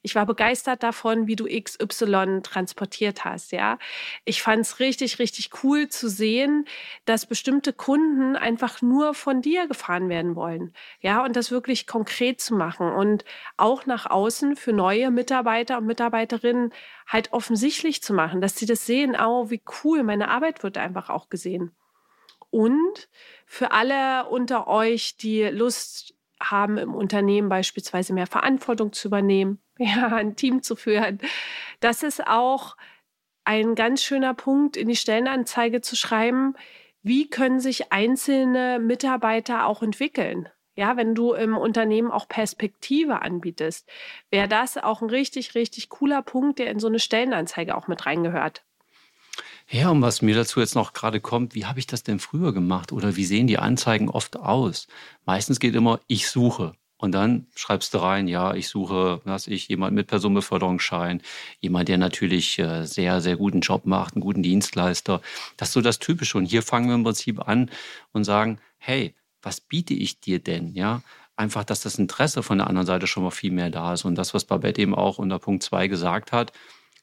Ich 0.02 0.16
war 0.16 0.26
begeistert 0.26 0.84
davon, 0.84 1.28
wie 1.28 1.36
du 1.36 1.46
XY 1.46 2.42
transportiert 2.44 3.26
hast, 3.26 3.52
ja. 3.52 3.78
Ich 4.24 4.42
fand 4.42 4.62
es 4.62 4.80
richtig, 4.80 5.20
richtig 5.20 5.52
cool 5.64 5.88
zu 5.90 6.10
sehen, 6.10 6.66
dass 7.06 7.26
bestimmte 7.26 7.74
Kunden 7.74 8.36
einfach 8.36 8.82
nur 8.82 9.14
von 9.14 9.42
dir 9.42 9.68
gefahren 9.68 10.10
werden 10.10 10.36
wollen, 10.36 10.74
ja, 11.02 11.24
und 11.24 11.36
das 11.36 11.52
wirklich 11.52 11.88
konkret 11.88 12.42
zu 12.42 12.56
machen 12.56 12.92
und 12.92 13.26
auch 13.58 13.86
nach 13.86 14.06
außen 14.06 14.56
für 14.56 14.74
neue 14.74 15.12
Mitarbeiter 15.12 15.78
und 15.78 15.86
Mitarbeiterinnen 15.86 16.72
halt 17.08 17.34
offensichtlich 17.34 18.02
zu 18.02 18.14
machen, 18.14 18.42
dass 18.42 18.56
sie 18.56 18.66
das 18.66 18.86
sehen, 18.86 19.16
oh, 19.20 19.50
wie 19.50 19.62
cool, 19.84 20.04
meine 20.04 20.30
Arbeit 20.30 20.64
wird 20.64 20.78
einfach 20.78 21.10
auch 21.10 21.30
gesehen. 21.30 21.72
Und 22.50 23.10
für 23.46 23.72
alle 23.72 24.30
unter 24.30 24.68
euch, 24.68 25.18
die 25.18 25.44
Lust 25.44 26.15
haben, 26.42 26.78
im 26.78 26.94
Unternehmen 26.94 27.50
beispielsweise 27.50 28.14
mehr 28.14 28.28
Verantwortung 28.28 28.94
zu 28.94 29.08
übernehmen, 29.08 29.60
ja, 29.78 30.08
ein 30.08 30.36
Team 30.36 30.62
zu 30.62 30.76
führen, 30.76 31.20
das 31.80 32.04
ist 32.04 32.26
auch 32.26 32.76
ein 33.46 33.76
ganz 33.76 34.04
schöner 34.04 34.34
Punkt, 34.34 34.76
in 34.76 34.88
die 34.88 34.96
Stellenanzeige 34.96 35.82
zu 35.82 35.96
schreiben, 35.96 36.56
wie 37.04 37.30
können 37.30 37.60
sich 37.60 37.92
einzelne 37.92 38.80
Mitarbeiter 38.80 39.68
auch 39.68 39.84
entwickeln. 39.84 40.50
Ja, 40.78 40.98
wenn 40.98 41.16
du 41.16 41.34
im 41.34 41.56
Unternehmen 41.56 42.12
auch 42.12 42.28
Perspektive 42.28 43.22
anbietest, 43.22 43.90
wäre 44.30 44.50
das 44.50 44.78
auch 44.78 45.02
ein 45.02 45.10
richtig, 45.10 45.56
richtig 45.56 45.90
cooler 45.90 46.22
Punkt, 46.22 46.60
der 46.60 46.70
in 46.70 46.80
so 46.80 46.88
eine 46.88 47.00
Stellenanzeige 47.00 47.78
auch 47.78 47.88
mit 47.88 48.06
reingehört. 48.06 48.65
Ja, 49.68 49.90
und 49.90 50.02
was 50.02 50.22
mir 50.22 50.36
dazu 50.36 50.60
jetzt 50.60 50.76
noch 50.76 50.94
gerade 50.94 51.20
kommt, 51.20 51.56
wie 51.56 51.66
habe 51.66 51.80
ich 51.80 51.88
das 51.88 52.04
denn 52.04 52.20
früher 52.20 52.54
gemacht 52.54 52.92
oder 52.92 53.16
wie 53.16 53.26
sehen 53.26 53.48
die 53.48 53.58
Anzeigen 53.58 54.10
oft 54.10 54.38
aus? 54.38 54.88
Meistens 55.26 55.60
geht 55.60 55.74
immer, 55.76 56.00
ich 56.08 56.30
suche. 56.30 56.74
Und 56.98 57.12
dann 57.12 57.48
schreibst 57.56 57.94
du 57.94 57.98
rein, 57.98 58.28
ja, 58.28 58.54
ich 58.54 58.70
suche, 58.70 59.22
was 59.26 59.48
ich, 59.48 59.68
jemand 59.68 59.96
mit 59.96 60.08
Personenbeförderungsschein, 60.08 61.22
jemand, 61.60 61.90
der 61.90 61.98
natürlich 61.98 62.58
äh, 62.60 62.86
sehr, 62.86 63.22
sehr 63.22 63.38
guten 63.38 63.60
Job 63.62 63.86
macht, 63.86 64.16
einen 64.16 64.22
guten 64.22 64.44
Dienstleister. 64.44 65.22
Das 65.58 65.70
ist 65.70 65.74
so 65.74 65.82
das 65.82 66.00
Typische. 66.00 66.38
Und 66.38 66.46
hier 66.46 66.62
fangen 66.62 66.88
wir 66.88 66.96
im 66.96 67.04
Prinzip 67.04 67.48
an 67.48 67.70
und 68.14 68.24
sagen, 68.24 68.60
hey, 68.78 69.14
was 69.42 69.60
biete 69.62 69.94
ich 69.94 70.20
dir 70.22 70.40
denn? 70.40 70.74
Ja, 70.74 71.02
einfach, 71.36 71.64
dass 71.64 71.82
das 71.82 72.00
Interesse 72.00 72.44
von 72.44 72.60
der 72.60 72.68
anderen 72.68 72.88
Seite 72.88 73.08
schon 73.08 73.24
mal 73.24 73.32
viel 73.32 73.52
mehr 73.52 73.70
da 73.72 73.94
ist. 73.94 74.06
Und 74.06 74.16
das, 74.16 74.34
was 74.34 74.46
Babette 74.46 74.82
eben 74.82 74.96
auch 74.96 75.18
unter 75.18 75.40
Punkt 75.40 75.64
2 75.64 75.88
gesagt 75.88 76.32
hat, 76.32 76.54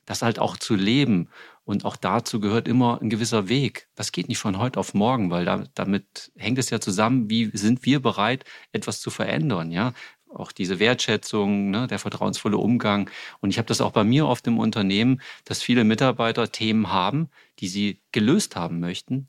das 0.06 0.22
halt 0.22 0.38
auch 0.38 0.56
zu 0.56 0.74
leben. 0.74 1.28
Und 1.64 1.84
auch 1.84 1.96
dazu 1.96 2.40
gehört 2.40 2.66
immer 2.66 3.00
ein 3.00 3.10
gewisser 3.10 3.48
Weg. 3.48 3.88
Das 3.94 4.10
geht 4.12 4.28
nicht 4.28 4.38
von 4.38 4.58
heute 4.58 4.80
auf 4.80 4.94
morgen, 4.94 5.30
weil 5.30 5.44
da, 5.44 5.64
damit 5.74 6.32
hängt 6.36 6.58
es 6.58 6.70
ja 6.70 6.80
zusammen, 6.80 7.30
wie 7.30 7.50
sind 7.54 7.84
wir 7.84 8.00
bereit, 8.00 8.44
etwas 8.72 9.00
zu 9.00 9.10
verändern, 9.10 9.70
ja? 9.70 9.92
Auch 10.28 10.50
diese 10.50 10.78
Wertschätzung, 10.78 11.70
ne, 11.70 11.86
der 11.86 11.98
vertrauensvolle 11.98 12.56
Umgang. 12.56 13.10
Und 13.40 13.50
ich 13.50 13.58
habe 13.58 13.68
das 13.68 13.82
auch 13.82 13.92
bei 13.92 14.02
mir 14.02 14.26
oft 14.26 14.46
im 14.46 14.58
Unternehmen, 14.58 15.20
dass 15.44 15.62
viele 15.62 15.84
Mitarbeiter 15.84 16.50
Themen 16.50 16.90
haben, 16.90 17.28
die 17.58 17.68
sie 17.68 18.00
gelöst 18.12 18.56
haben 18.56 18.80
möchten, 18.80 19.26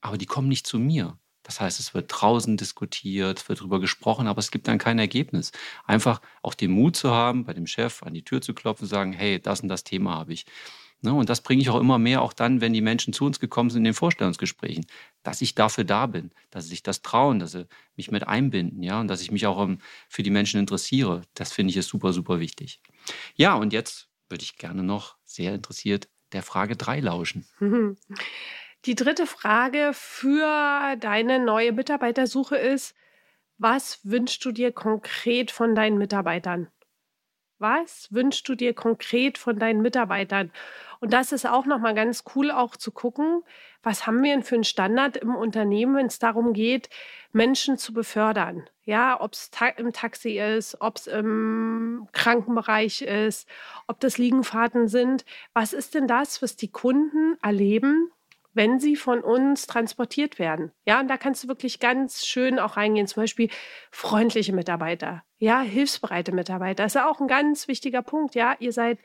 aber 0.00 0.16
die 0.16 0.26
kommen 0.26 0.48
nicht 0.48 0.66
zu 0.66 0.78
mir. 0.78 1.18
Das 1.42 1.60
heißt, 1.60 1.78
es 1.78 1.94
wird 1.94 2.10
draußen 2.10 2.56
diskutiert, 2.56 3.48
wird 3.48 3.60
darüber 3.60 3.78
gesprochen, 3.80 4.26
aber 4.26 4.40
es 4.40 4.50
gibt 4.50 4.66
dann 4.66 4.78
kein 4.78 4.98
Ergebnis. 4.98 5.52
Einfach 5.84 6.20
auch 6.42 6.54
den 6.54 6.72
Mut 6.72 6.96
zu 6.96 7.12
haben, 7.12 7.44
bei 7.44 7.52
dem 7.52 7.68
Chef 7.68 8.02
an 8.02 8.14
die 8.14 8.24
Tür 8.24 8.40
zu 8.40 8.52
klopfen, 8.52 8.88
sagen, 8.88 9.12
hey, 9.12 9.40
das 9.40 9.60
und 9.60 9.68
das 9.68 9.84
Thema 9.84 10.14
habe 10.16 10.32
ich. 10.32 10.46
Ne, 11.06 11.14
und 11.14 11.28
das 11.28 11.40
bringe 11.40 11.62
ich 11.62 11.70
auch 11.70 11.78
immer 11.78 11.98
mehr, 11.98 12.20
auch 12.20 12.32
dann, 12.32 12.60
wenn 12.60 12.72
die 12.72 12.80
Menschen 12.80 13.12
zu 13.12 13.26
uns 13.26 13.38
gekommen 13.38 13.70
sind 13.70 13.82
in 13.82 13.84
den 13.84 13.94
Vorstellungsgesprächen, 13.94 14.86
dass 15.22 15.40
ich 15.40 15.54
dafür 15.54 15.84
da 15.84 16.06
bin, 16.06 16.32
dass 16.50 16.64
sie 16.64 16.70
sich 16.70 16.82
das 16.82 17.00
trauen, 17.00 17.38
dass 17.38 17.52
sie 17.52 17.68
mich 17.94 18.10
mit 18.10 18.26
einbinden, 18.26 18.82
ja, 18.82 19.00
und 19.00 19.06
dass 19.06 19.22
ich 19.22 19.30
mich 19.30 19.46
auch 19.46 19.56
um, 19.56 19.78
für 20.08 20.24
die 20.24 20.30
Menschen 20.30 20.58
interessiere. 20.58 21.22
Das 21.34 21.52
finde 21.52 21.70
ich 21.70 21.76
ist 21.76 21.86
super, 21.86 22.12
super 22.12 22.40
wichtig. 22.40 22.80
Ja, 23.36 23.54
und 23.54 23.72
jetzt 23.72 24.08
würde 24.28 24.42
ich 24.42 24.58
gerne 24.58 24.82
noch 24.82 25.14
sehr 25.24 25.54
interessiert 25.54 26.08
der 26.32 26.42
Frage 26.42 26.74
3 26.74 26.98
lauschen. 26.98 27.46
Die 28.84 28.96
dritte 28.96 29.26
Frage 29.28 29.92
für 29.94 30.96
deine 30.98 31.38
neue 31.38 31.72
Mitarbeitersuche 31.72 32.56
ist, 32.56 32.96
was 33.58 34.00
wünschst 34.02 34.44
du 34.44 34.50
dir 34.50 34.72
konkret 34.72 35.52
von 35.52 35.76
deinen 35.76 35.98
Mitarbeitern? 35.98 36.68
Was 37.58 38.12
wünschst 38.12 38.46
du 38.48 38.54
dir 38.54 38.74
konkret 38.74 39.38
von 39.38 39.58
deinen 39.58 39.80
Mitarbeitern? 39.80 40.52
Und 41.00 41.12
das 41.12 41.32
ist 41.32 41.46
auch 41.46 41.64
nochmal 41.64 41.94
ganz 41.94 42.24
cool, 42.34 42.50
auch 42.50 42.76
zu 42.76 42.90
gucken, 42.90 43.42
was 43.82 44.06
haben 44.06 44.22
wir 44.22 44.32
denn 44.32 44.42
für 44.42 44.56
einen 44.56 44.64
Standard 44.64 45.16
im 45.16 45.34
Unternehmen, 45.34 45.96
wenn 45.96 46.06
es 46.06 46.18
darum 46.18 46.52
geht, 46.52 46.90
Menschen 47.32 47.78
zu 47.78 47.94
befördern. 47.94 48.68
Ja, 48.84 49.20
ob 49.20 49.32
es 49.32 49.50
ta 49.50 49.68
im 49.68 49.92
Taxi 49.92 50.38
ist, 50.38 50.80
ob 50.80 50.96
es 50.96 51.06
im 51.06 52.08
Krankenbereich 52.12 53.02
ist, 53.02 53.48
ob 53.86 54.00
das 54.00 54.18
Liegenfahrten 54.18 54.88
sind. 54.88 55.24
Was 55.54 55.72
ist 55.72 55.94
denn 55.94 56.06
das, 56.06 56.42
was 56.42 56.56
die 56.56 56.70
Kunden 56.70 57.38
erleben, 57.42 58.10
wenn 58.56 58.80
sie 58.80 58.96
von 58.96 59.20
uns 59.20 59.66
transportiert 59.66 60.38
werden. 60.38 60.72
Ja, 60.86 60.98
und 60.98 61.08
da 61.08 61.16
kannst 61.18 61.44
du 61.44 61.48
wirklich 61.48 61.78
ganz 61.78 62.26
schön 62.26 62.58
auch 62.58 62.76
reingehen, 62.76 63.06
zum 63.06 63.22
Beispiel 63.22 63.50
freundliche 63.90 64.54
Mitarbeiter, 64.54 65.22
ja, 65.38 65.60
hilfsbereite 65.60 66.32
Mitarbeiter. 66.32 66.82
Das 66.82 66.94
ist 66.94 67.00
ja 67.00 67.10
auch 67.10 67.20
ein 67.20 67.28
ganz 67.28 67.68
wichtiger 67.68 68.00
Punkt. 68.00 68.34
Ja, 68.34 68.56
ihr 68.58 68.72
seid 68.72 68.98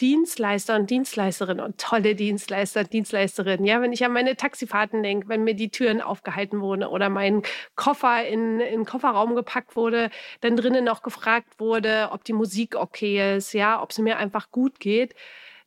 Dienstleister 0.00 0.76
und 0.76 0.90
Dienstleisterinnen 0.90 1.64
und 1.64 1.78
tolle 1.78 2.14
Dienstleister 2.14 2.80
und 2.80 2.92
Dienstleisterinnen. 2.92 3.64
Ja, 3.64 3.80
wenn 3.80 3.92
ich 3.92 4.04
an 4.04 4.12
meine 4.12 4.36
Taxifahrten 4.36 5.02
denke, 5.02 5.28
wenn 5.28 5.44
mir 5.44 5.54
die 5.54 5.70
Türen 5.70 6.02
aufgehalten 6.02 6.60
wurden 6.60 6.84
oder 6.84 7.08
mein 7.08 7.42
Koffer 7.76 8.26
in, 8.26 8.60
in 8.60 8.80
den 8.80 8.84
Kofferraum 8.84 9.34
gepackt 9.34 9.76
wurde, 9.76 10.10
dann 10.42 10.56
drinnen 10.56 10.84
noch 10.84 11.02
gefragt 11.02 11.58
wurde, 11.58 12.10
ob 12.12 12.24
die 12.24 12.34
Musik 12.34 12.76
okay 12.76 13.36
ist, 13.36 13.54
ja, 13.54 13.82
ob 13.82 13.90
es 13.90 13.98
mir 13.98 14.18
einfach 14.18 14.50
gut 14.50 14.80
geht 14.80 15.14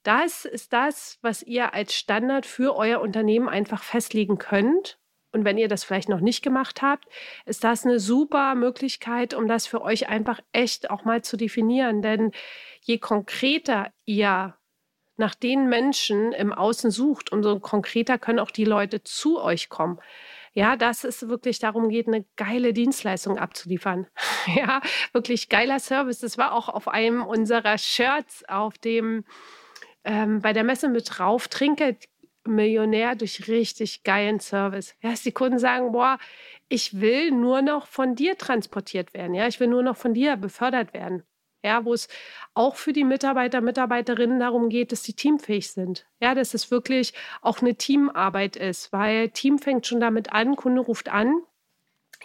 das 0.04 0.46
ist 0.46 0.74
das, 0.74 1.18
was 1.22 1.44
ihr 1.44 1.74
als 1.74 1.96
Standard 1.96 2.46
für 2.46 2.76
euer 2.76 3.02
Unternehmen 3.02 3.50
einfach 3.50 3.84
festlegen 3.84 4.38
könnt. 4.38 5.00
Und 5.32 5.46
wenn 5.46 5.58
ihr 5.58 5.68
das 5.68 5.84
vielleicht 5.84 6.10
noch 6.10 6.20
nicht 6.20 6.44
gemacht 6.44 6.82
habt, 6.84 7.06
ist 7.46 7.64
das 7.64 7.86
eine 7.86 8.00
super 8.00 8.54
Möglichkeit, 8.54 9.34
um 9.34 9.48
das 9.48 9.66
für 9.66 9.82
euch 9.82 10.08
einfach 10.08 10.40
echt 10.52 10.92
auch 10.92 11.06
mal 11.06 11.24
zu 11.24 11.38
definieren. 11.38 12.04
Denn 12.04 12.32
je 12.82 13.00
konkreter 13.00 13.92
ihr 14.06 14.56
nach 15.18 15.34
den 15.34 15.70
Menschen 15.70 16.34
im 16.34 16.54
Außen 16.54 16.92
sucht, 16.92 17.32
umso 17.32 17.60
konkreter 17.60 18.18
können 18.20 18.40
auch 18.40 18.52
die 18.52 18.66
Leute 18.66 19.04
zu 19.04 19.42
euch 19.42 19.70
kommen. 19.70 20.00
Ja, 20.54 20.76
dass 20.76 21.04
es 21.04 21.28
wirklich 21.28 21.58
darum 21.58 21.90
geht, 21.90 22.08
eine 22.08 22.26
geile 22.36 22.74
Dienstleistung 22.74 23.40
abzuliefern. 23.40 24.06
ja, 24.56 24.82
wirklich 25.12 25.50
geiler 25.50 25.80
Service. 25.80 26.20
Das 26.20 26.38
war 26.38 26.54
auch 26.54 26.70
auf 26.70 26.88
einem 26.88 27.24
unserer 27.24 27.80
Shirts 27.80 28.48
auf 28.48 28.78
dem 28.78 29.26
ähm, 30.04 30.42
bei 30.42 30.54
der 30.54 30.64
Messe 30.64 30.90
mit 30.90 31.18
drauf, 31.18 31.48
trinke 31.48 31.98
Millionär 32.46 33.16
durch 33.16 33.48
richtig 33.48 34.04
geilen 34.04 34.40
Service. 34.40 34.96
Ja, 35.02 35.12
dass 35.12 35.24
die 35.24 35.32
Kunden 35.32 35.60
sagen, 35.60 35.92
boah, 35.92 36.18
ich 36.68 37.00
will 37.00 37.32
nur 37.32 37.62
noch 37.62 37.88
von 37.88 38.16
dir 38.16 38.38
transportiert 38.38 39.14
werden. 39.14 39.34
Ja, 39.34 39.48
ich 39.48 39.60
will 39.60 39.68
nur 39.68 39.84
noch 39.84 39.98
von 39.98 40.14
dir 40.14 40.36
befördert 40.36 40.94
werden. 40.94 41.24
Ja, 41.64 41.86
wo 41.86 41.94
es 41.94 42.10
auch 42.54 42.76
für 42.76 42.92
die 42.92 43.06
Mitarbeiter, 43.06 43.62
Mitarbeiterinnen 43.62 44.40
darum 44.42 44.68
geht, 44.68 44.92
dass 44.92 45.04
sie 45.04 45.14
teamfähig 45.14 45.72
sind. 45.72 46.06
Ja, 46.20 46.36
dass 46.36 46.54
es 46.54 46.72
wirklich 46.72 47.14
auch 47.42 47.62
eine 47.62 47.76
Teamarbeit 47.76 48.58
ist, 48.58 48.92
weil 48.92 49.30
Team 49.30 49.60
fängt 49.60 49.88
schon 49.88 50.02
damit 50.02 50.34
an, 50.34 50.58
Kunde 50.58 50.82
ruft 50.82 51.08
an, 51.08 51.42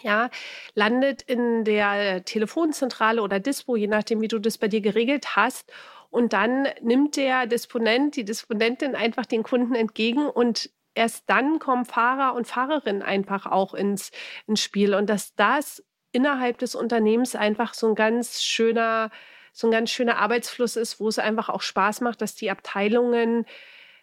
ja, 0.01 0.29
landet 0.75 1.21
in 1.21 1.63
der 1.63 2.25
Telefonzentrale 2.25 3.21
oder 3.21 3.39
Dispo, 3.39 3.77
je 3.77 3.87
nachdem, 3.87 4.19
wie 4.21 4.27
du 4.27 4.39
das 4.39 4.57
bei 4.57 4.67
dir 4.67 4.81
geregelt 4.81 5.37
hast 5.37 5.71
und 6.09 6.33
dann 6.33 6.67
nimmt 6.81 7.15
der 7.17 7.45
Disponent, 7.45 8.15
die 8.15 8.25
Disponentin 8.25 8.95
einfach 8.95 9.25
den 9.25 9.43
Kunden 9.43 9.75
entgegen 9.75 10.27
und 10.27 10.71
erst 10.95 11.29
dann 11.29 11.59
kommen 11.59 11.85
Fahrer 11.85 12.33
und 12.33 12.47
Fahrerinnen 12.47 13.03
einfach 13.03 13.45
auch 13.45 13.73
ins, 13.73 14.11
ins 14.47 14.61
Spiel. 14.61 14.95
Und 14.95 15.09
dass 15.09 15.35
das 15.35 15.83
innerhalb 16.11 16.57
des 16.57 16.75
Unternehmens 16.75 17.35
einfach 17.35 17.73
so 17.73 17.87
ein 17.89 17.95
ganz 17.95 18.41
schöner, 18.41 19.11
so 19.53 19.67
ein 19.67 19.71
ganz 19.71 19.91
schöner 19.91 20.17
Arbeitsfluss 20.17 20.75
ist, 20.75 20.99
wo 20.99 21.07
es 21.07 21.19
einfach 21.19 21.49
auch 21.49 21.61
Spaß 21.61 22.01
macht, 22.01 22.21
dass 22.21 22.33
die 22.35 22.49
Abteilungen 22.49 23.45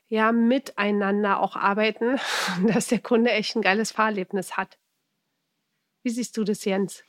ja 0.09 0.31
miteinander 0.31 1.41
auch 1.41 1.57
arbeiten, 1.57 2.21
dass 2.69 2.87
der 2.87 3.01
Kunde 3.01 3.33
echt 3.33 3.57
ein 3.57 3.63
geiles 3.63 3.91
Fahrerlebnis 3.91 4.57
hat. 4.57 4.79
Wie 6.05 6.11
siehst 6.11 6.37
du 6.37 6.45
das, 6.45 6.65
Jens? 6.65 7.03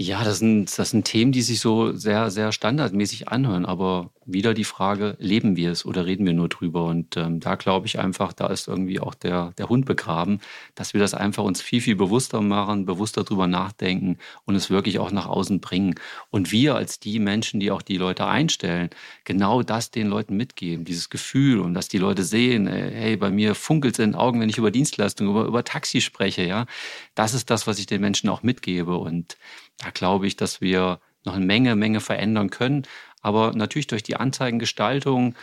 Ja, 0.00 0.22
das 0.22 0.38
sind, 0.38 0.78
das 0.78 0.90
sind 0.90 1.04
Themen, 1.06 1.32
die 1.32 1.42
sich 1.42 1.58
so 1.58 1.92
sehr, 1.92 2.30
sehr 2.30 2.52
standardmäßig 2.52 3.28
anhören. 3.28 3.66
Aber 3.66 4.10
wieder 4.28 4.54
die 4.54 4.64
Frage, 4.64 5.16
leben 5.18 5.56
wir 5.56 5.72
es 5.72 5.84
oder 5.84 6.06
reden 6.06 6.26
wir 6.26 6.34
nur 6.34 6.48
drüber? 6.48 6.84
Und 6.84 7.16
ähm, 7.16 7.40
da 7.40 7.54
glaube 7.54 7.86
ich 7.86 7.98
einfach, 7.98 8.32
da 8.32 8.46
ist 8.48 8.68
irgendwie 8.68 9.00
auch 9.00 9.14
der, 9.14 9.52
der 9.58 9.68
Hund 9.68 9.86
begraben, 9.86 10.40
dass 10.74 10.92
wir 10.92 11.00
das 11.00 11.14
einfach 11.14 11.42
uns 11.44 11.62
viel, 11.62 11.80
viel 11.80 11.96
bewusster 11.96 12.42
machen, 12.42 12.84
bewusster 12.84 13.24
drüber 13.24 13.46
nachdenken 13.46 14.18
und 14.44 14.54
es 14.54 14.70
wirklich 14.70 14.98
auch 14.98 15.10
nach 15.10 15.26
außen 15.26 15.60
bringen. 15.60 15.94
Und 16.30 16.52
wir 16.52 16.76
als 16.76 17.00
die 17.00 17.18
Menschen, 17.18 17.58
die 17.58 17.70
auch 17.70 17.82
die 17.82 17.96
Leute 17.96 18.26
einstellen, 18.26 18.90
genau 19.24 19.62
das 19.62 19.90
den 19.90 20.08
Leuten 20.08 20.36
mitgeben, 20.36 20.84
dieses 20.84 21.08
Gefühl 21.08 21.60
und 21.60 21.74
dass 21.74 21.88
die 21.88 21.98
Leute 21.98 22.22
sehen, 22.22 22.66
äh, 22.66 22.90
hey, 22.92 23.16
bei 23.16 23.30
mir 23.30 23.54
funkelt 23.54 23.94
es 23.94 23.98
in 23.98 24.12
den 24.12 24.20
Augen, 24.20 24.40
wenn 24.40 24.50
ich 24.50 24.58
über 24.58 24.70
Dienstleistungen, 24.70 25.30
über, 25.30 25.46
über 25.46 25.64
Taxi 25.64 26.00
spreche, 26.00 26.42
ja. 26.44 26.66
Das 27.14 27.34
ist 27.34 27.50
das, 27.50 27.66
was 27.66 27.78
ich 27.78 27.86
den 27.86 28.02
Menschen 28.02 28.28
auch 28.28 28.42
mitgebe. 28.42 28.96
Und 28.98 29.38
da 29.78 29.90
glaube 29.90 30.26
ich, 30.26 30.36
dass 30.36 30.60
wir 30.60 31.00
noch 31.24 31.34
eine 31.34 31.44
Menge, 31.44 31.76
Menge 31.76 32.00
verändern 32.00 32.50
können. 32.50 32.86
Aber 33.22 33.52
natürlich 33.54 33.86
durch 33.86 34.02
die 34.02 34.16
Anzeigengestaltung, 34.16 35.34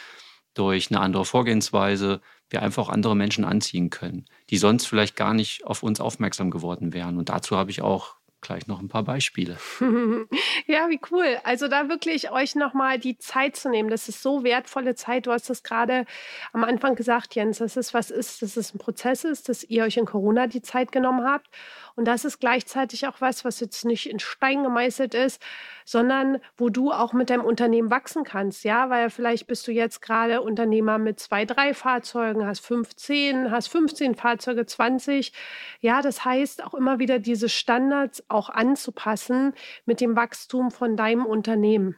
durch 0.54 0.90
eine 0.90 1.02
andere 1.02 1.26
Vorgehensweise, 1.26 2.22
wir 2.50 2.62
einfach 2.62 2.90
andere 2.90 3.16
Menschen 3.16 3.44
anziehen 3.44 3.90
können, 3.90 4.26
die 4.50 4.58
sonst 4.58 4.86
vielleicht 4.86 5.16
gar 5.16 5.34
nicht 5.34 5.66
auf 5.66 5.84
uns 5.84 6.00
aufmerksam 6.00 6.52
geworden 6.52 6.94
wären. 6.94 7.18
Und 7.18 7.30
dazu 7.30 7.58
habe 7.58 7.72
ich 7.72 7.82
auch 7.82 8.16
gleich 8.46 8.68
noch 8.68 8.80
ein 8.80 8.88
paar 8.88 9.04
Beispiele. 9.04 9.58
ja, 10.68 10.88
wie 10.90 11.00
cool. 11.12 11.38
Also 11.44 11.68
da 11.68 11.90
wirklich 11.90 12.32
euch 12.32 12.56
nochmal 12.56 13.00
die 13.00 13.18
Zeit 13.18 13.56
zu 13.56 13.70
nehmen. 13.70 13.90
Das 13.90 14.08
ist 14.08 14.22
so 14.22 14.44
wertvolle 14.44 14.94
Zeit. 14.96 15.26
Du 15.26 15.32
hast 15.32 15.50
das 15.50 15.64
gerade 15.64 16.06
am 16.54 16.64
Anfang 16.64 16.96
gesagt, 16.96 17.34
Jens, 17.34 17.58
dass 17.58 17.76
es 17.76 17.94
was 17.94 18.12
ist, 18.12 18.44
dass 18.44 18.56
es 18.56 18.74
ein 18.74 18.78
Prozess 18.78 19.24
ist, 19.24 19.50
dass 19.50 19.64
ihr 19.64 19.84
euch 19.84 19.98
in 19.98 20.06
Corona 20.06 20.48
die 20.48 20.62
Zeit 20.62 20.92
genommen 20.92 21.26
habt. 21.26 21.48
Und 21.96 22.06
das 22.06 22.26
ist 22.26 22.40
gleichzeitig 22.40 23.08
auch 23.08 23.22
was, 23.22 23.46
was 23.46 23.62
jetzt 23.62 23.86
nicht 23.86 24.10
in 24.10 24.20
Stein 24.20 24.64
gemeißelt 24.64 25.14
ist, 25.14 25.42
sondern 25.86 26.42
wo 26.58 26.70
du 26.70 26.92
auch 26.92 27.14
mit 27.14 27.30
deinem 27.30 27.46
Unternehmen 27.46 27.90
wachsen 27.90 28.26
kannst. 28.26 28.66
Ja, 28.66 28.90
weil 28.90 29.10
vielleicht 29.10 29.48
bist 29.48 29.66
du 29.68 29.72
jetzt 29.72 30.02
gerade 30.02 30.42
Unternehmer 30.42 30.98
mit 30.98 31.20
zwei, 31.20 31.46
drei 31.46 31.74
Fahrzeugen, 31.74 32.46
hast 32.46 32.66
15, 32.66 33.50
hast 33.50 33.68
15 33.70 34.16
Fahrzeuge, 34.16 34.66
20. 34.66 35.32
Ja, 35.80 36.02
das 36.02 36.26
heißt 36.26 36.64
auch 36.64 36.74
immer 36.74 37.00
wieder 37.00 37.20
diese 37.20 37.48
Standards 37.48 38.24
auch 38.28 38.50
anzupassen 38.50 39.54
mit 39.86 40.02
dem 40.02 40.18
Wachstum 40.18 40.72
von 40.72 40.98
deinem 40.98 41.26
Unternehmen. 41.26 41.96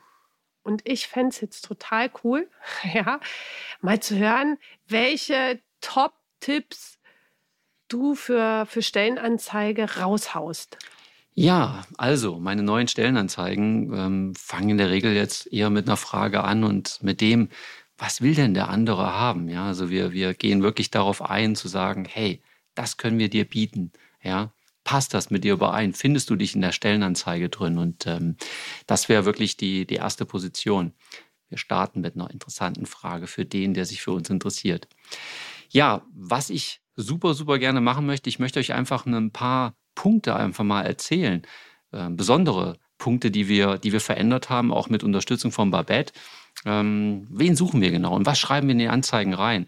Und 0.62 0.82
ich 0.88 1.08
fände 1.08 1.30
es 1.30 1.42
jetzt 1.42 1.66
total 1.66 2.12
cool, 2.24 2.50
ja, 2.94 3.20
mal 3.82 4.00
zu 4.00 4.16
hören, 4.18 4.58
welche 4.88 5.60
Top-Tipps 5.82 6.97
du 7.88 8.16
für, 8.16 8.66
für 8.66 8.82
Stellenanzeige 8.82 9.98
raushaust? 9.98 10.78
Ja, 11.34 11.84
also 11.98 12.40
meine 12.40 12.64
neuen 12.64 12.88
Stellenanzeigen 12.88 13.94
ähm, 13.94 14.36
fangen 14.36 14.72
in 14.72 14.78
der 14.78 14.90
Regel 14.90 15.14
jetzt 15.14 15.52
eher 15.54 15.70
mit 15.70 15.88
einer 15.88 15.98
Frage 15.98 16.44
an 16.44 16.64
und 16.64 17.02
mit 17.04 17.22
dem, 17.22 17.50
was 17.98 18.22
will 18.22 18.34
denn 18.34 18.54
der 18.54 18.70
andere 18.70 19.14
haben? 19.14 19.48
Ja, 19.48 19.68
also 19.68 19.90
wir, 19.90 20.12
wir 20.14 20.34
gehen 20.34 20.64
wirklich 20.64 20.90
darauf 20.90 21.22
ein 21.22 21.56
zu 21.56 21.68
sagen, 21.68 22.06
hey, 22.06 22.42
das 22.74 22.98
können 22.98 23.20
wir 23.20 23.30
dir 23.30 23.46
bieten. 23.46 23.92
Ja, 24.24 24.52
passt 24.84 25.14
das 25.14 25.30
mit 25.30 25.44
dir 25.44 25.54
überein? 25.54 25.94
Findest 25.94 26.30
du 26.30 26.36
dich 26.36 26.56
in 26.56 26.62
der 26.62 26.72
Stellenanzeige 26.72 27.50
drin? 27.50 27.78
Und 27.78 28.08
ähm, 28.08 28.36
das 28.88 29.10
wäre 29.10 29.26
wirklich 29.26 29.58
die, 29.58 29.86
die 29.86 29.96
erste 29.96 30.26
Position. 30.26 30.94
Wir 31.50 31.58
starten 31.58 32.02
mit 32.02 32.16
einer 32.16 32.32
interessanten 32.32 32.86
Frage 32.86 33.28
für 33.28 33.46
den, 33.46 33.74
der 33.74 33.86
sich 33.86 34.02
für 34.02 34.12
uns 34.12 34.30
interessiert. 34.30 34.88
Ja, 35.70 36.04
was 36.14 36.50
ich 36.50 36.82
super, 36.98 37.34
super 37.34 37.60
gerne 37.60 37.80
machen 37.80 38.06
möchte. 38.06 38.30
Ich 38.30 38.40
möchte 38.40 38.60
euch 38.60 38.74
einfach 38.74 39.06
ein 39.06 39.32
paar 39.32 39.76
Punkte 39.96 40.36
einfach 40.36 40.64
mal 40.64 40.82
erzählen. 40.82 41.44
Äh, 41.92 42.10
besondere 42.10 42.78
Punkte, 42.98 43.32
die 43.32 43.48
wir, 43.48 43.78
die 43.78 43.94
wir 43.94 44.02
verändert 44.02 44.50
haben, 44.50 44.74
auch 44.74 44.90
mit 44.90 45.04
Unterstützung 45.04 45.52
von 45.52 45.72
Babette. 45.72 46.14
Ähm, 46.66 47.28
wen 47.30 47.56
suchen 47.56 47.82
wir 47.82 47.92
genau 47.92 48.16
und 48.16 48.26
was 48.26 48.40
schreiben 48.40 48.68
wir 48.68 48.74
in 48.74 48.80
die 48.80 48.90
Anzeigen 48.90 49.34
rein? 49.34 49.68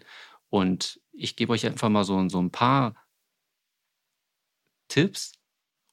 Und 0.50 1.00
ich 1.12 1.36
gebe 1.36 1.52
euch 1.52 1.64
einfach 1.66 1.88
mal 1.88 2.04
so, 2.04 2.28
so 2.28 2.40
ein 2.40 2.50
paar 2.50 2.94
Tipps 4.88 5.32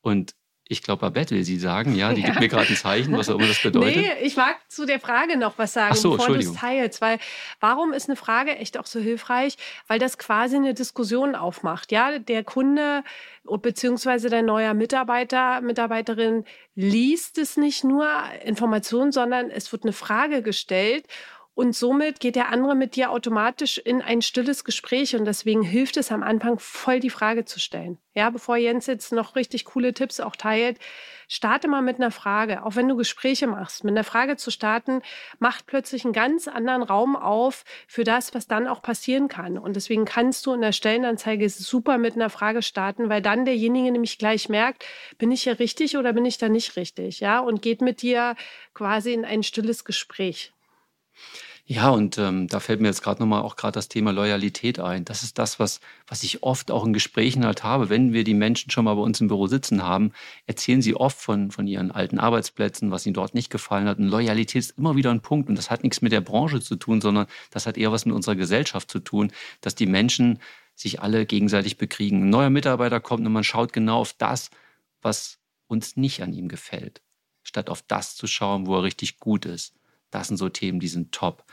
und 0.02 0.36
ich 0.70 0.84
glaube, 0.84 1.02
Babette 1.02 1.36
will 1.36 1.44
sie 1.44 1.58
sagen, 1.58 1.96
ja, 1.96 2.14
die 2.14 2.22
ja. 2.22 2.28
gibt 2.30 2.40
mir 2.40 2.48
gerade 2.48 2.70
ein 2.70 2.76
Zeichen, 2.76 3.16
was 3.18 3.30
auch 3.30 3.36
immer 3.36 3.48
das 3.48 3.62
bedeutet. 3.62 3.98
Nee, 3.98 4.12
ich 4.22 4.36
mag 4.36 4.58
zu 4.68 4.86
der 4.86 5.00
Frage 5.00 5.38
noch 5.38 5.58
was 5.58 5.74
sagen, 5.74 5.96
so, 5.96 6.12
bevor 6.12 6.34
du 6.34 6.40
es 6.40 6.54
teilst. 6.54 7.02
Weil 7.02 7.20
warum 7.60 7.94
ist 7.94 8.10
eine 8.10 8.16
Frage 8.16 8.56
echt 8.58 8.78
auch 8.78 8.86
so 8.86 9.00
hilfreich? 9.00 9.58
Weil 9.88 10.00
das 10.00 10.18
quasi 10.18 10.56
eine 10.56 10.74
Diskussion 10.74 11.36
aufmacht. 11.36 11.92
Ja, 11.92 12.20
der 12.20 12.44
Kunde 12.44 13.04
beziehungsweise 13.44 14.30
der 14.30 14.42
neue 14.42 14.74
Mitarbeiter, 14.74 15.62
Mitarbeiterin 15.62 16.44
liest 16.76 17.38
es 17.38 17.56
nicht 17.56 17.84
nur 17.84 18.08
Informationen, 18.44 19.12
sondern 19.12 19.50
es 19.50 19.72
wird 19.72 19.84
eine 19.84 19.94
Frage 19.94 20.42
gestellt 20.42 21.06
und 21.58 21.76
somit 21.76 22.20
geht 22.20 22.36
der 22.36 22.50
andere 22.50 22.76
mit 22.76 22.96
dir 22.96 23.10
automatisch 23.10 23.80
in 23.80 24.04
ein 24.04 24.22
stilles 24.22 24.64
Gespräch. 24.64 25.16
Und 25.16 25.26
deswegen 25.26 25.64
hilft 25.64 25.98
es 25.98 26.12
am 26.12 26.22
Anfang 26.22 26.60
voll 26.60 27.00
die 27.00 27.10
Frage 27.10 27.46
zu 27.46 27.60
stellen. 27.60 27.98
Ja, 28.14 28.30
bevor 28.30 28.58
Jens 28.58 28.86
jetzt 28.86 29.12
noch 29.12 29.36
richtig 29.36 29.66
coole 29.66 29.96
Tipps 29.96 30.20
auch 30.20 30.36
teilt, 30.36 30.78
starte 31.28 31.68
mal 31.68 31.82
mit 31.82 31.96
einer 31.96 32.12
Frage. 32.12 32.64
Auch 32.64 32.76
wenn 32.76 32.88
du 32.88 32.96
Gespräche 32.96 33.48
machst, 33.48 33.84
mit 33.84 33.94
einer 33.94 34.04
Frage 34.04 34.38
zu 34.38 34.52
starten, 34.52 35.02
macht 35.40 35.66
plötzlich 35.66 36.06
einen 36.06 36.14
ganz 36.14 36.48
anderen 36.48 36.84
Raum 36.84 37.16
auf 37.16 37.64
für 37.88 38.04
das, 38.04 38.36
was 38.36 38.46
dann 38.46 38.68
auch 38.68 38.84
passieren 38.84 39.28
kann. 39.28 39.58
Und 39.58 39.76
deswegen 39.76 40.06
kannst 40.06 40.46
du 40.46 40.54
in 40.54 40.62
der 40.62 40.74
Stellenanzeige 40.74 41.50
super 41.50 41.98
mit 41.98 42.14
einer 42.14 42.30
Frage 42.30 42.62
starten, 42.62 43.10
weil 43.10 43.24
dann 43.24 43.46
derjenige 43.46 43.92
nämlich 43.92 44.20
gleich 44.20 44.48
merkt, 44.48 44.86
bin 45.18 45.32
ich 45.32 45.42
hier 45.42 45.58
richtig 45.58 45.98
oder 45.98 46.14
bin 46.14 46.26
ich 46.26 46.38
da 46.38 46.50
nicht 46.50 46.76
richtig? 46.76 47.20
Ja, 47.20 47.40
und 47.40 47.64
geht 47.64 47.82
mit 47.82 48.04
dir 48.04 48.36
quasi 48.76 49.12
in 49.12 49.26
ein 49.26 49.42
stilles 49.42 49.86
Gespräch. 49.86 50.54
Ja, 51.70 51.90
und 51.90 52.18
ähm, 52.18 52.48
da 52.48 52.62
fällt 52.62 52.80
mir 52.80 52.88
jetzt 52.88 53.04
gerade 53.04 53.22
nochmal 53.22 53.42
auch 53.42 53.58
gerade 53.58 53.74
das 53.74 53.90
Thema 53.90 54.12
Loyalität 54.14 54.80
ein. 54.80 55.04
Das 55.04 55.22
ist 55.24 55.38
das, 55.38 55.60
was, 55.60 55.82
was 56.08 56.24
ich 56.24 56.42
oft 56.42 56.72
auch 56.72 56.86
in 56.86 56.94
Gesprächen 56.94 57.46
halt 57.46 57.62
habe. 57.66 57.90
Wenn 57.90 58.14
wir 58.14 58.24
die 58.24 58.34
Menschen 58.34 58.72
schon 58.72 58.86
mal 58.86 58.96
bei 58.96 59.02
uns 59.02 59.20
im 59.20 59.28
Büro 59.28 59.48
sitzen 59.48 59.84
haben, 59.84 60.14
erzählen 60.46 60.82
sie 60.82 60.96
oft 60.96 61.18
von, 61.20 61.52
von 61.52 61.68
ihren 61.68 61.92
alten 61.92 62.20
Arbeitsplätzen, 62.20 62.90
was 62.90 63.06
ihnen 63.06 63.16
dort 63.16 63.34
nicht 63.36 63.50
gefallen 63.50 63.90
hat. 63.90 63.98
Und 63.98 64.08
Loyalität 64.08 64.62
ist 64.62 64.78
immer 64.78 64.96
wieder 64.96 65.12
ein 65.12 65.20
Punkt. 65.20 65.50
Und 65.50 65.58
das 65.58 65.70
hat 65.70 65.84
nichts 65.84 66.02
mit 66.02 66.14
der 66.14 66.22
Branche 66.22 66.62
zu 66.62 66.78
tun, 66.78 67.02
sondern 67.02 67.28
das 67.52 67.66
hat 67.66 67.78
eher 67.78 67.92
was 67.92 68.06
mit 68.06 68.16
unserer 68.16 68.38
Gesellschaft 68.38 68.90
zu 68.90 69.00
tun, 69.00 69.34
dass 69.60 69.76
die 69.76 69.88
Menschen 69.88 70.40
sich 70.74 71.02
alle 71.02 71.26
gegenseitig 71.26 71.78
bekriegen. 71.78 72.24
Ein 72.24 72.30
neuer 72.30 72.50
Mitarbeiter 72.50 73.02
kommt 73.02 73.26
und 73.26 73.34
man 73.34 73.44
schaut 73.44 73.74
genau 73.74 74.00
auf 74.00 74.14
das, 74.14 74.52
was 75.02 75.40
uns 75.68 75.98
nicht 75.98 76.22
an 76.24 76.32
ihm 76.32 76.48
gefällt, 76.48 77.02
statt 77.44 77.70
auf 77.70 77.82
das 77.82 78.16
zu 78.16 78.26
schauen, 78.26 78.68
wo 78.68 78.78
er 78.78 78.84
richtig 78.84 79.20
gut 79.20 79.46
ist. 79.46 79.74
Das 80.10 80.30
sind 80.30 80.38
so 80.38 80.48
Themen, 80.48 80.80
die 80.80 80.88
sind 80.88 81.12
top. 81.12 81.44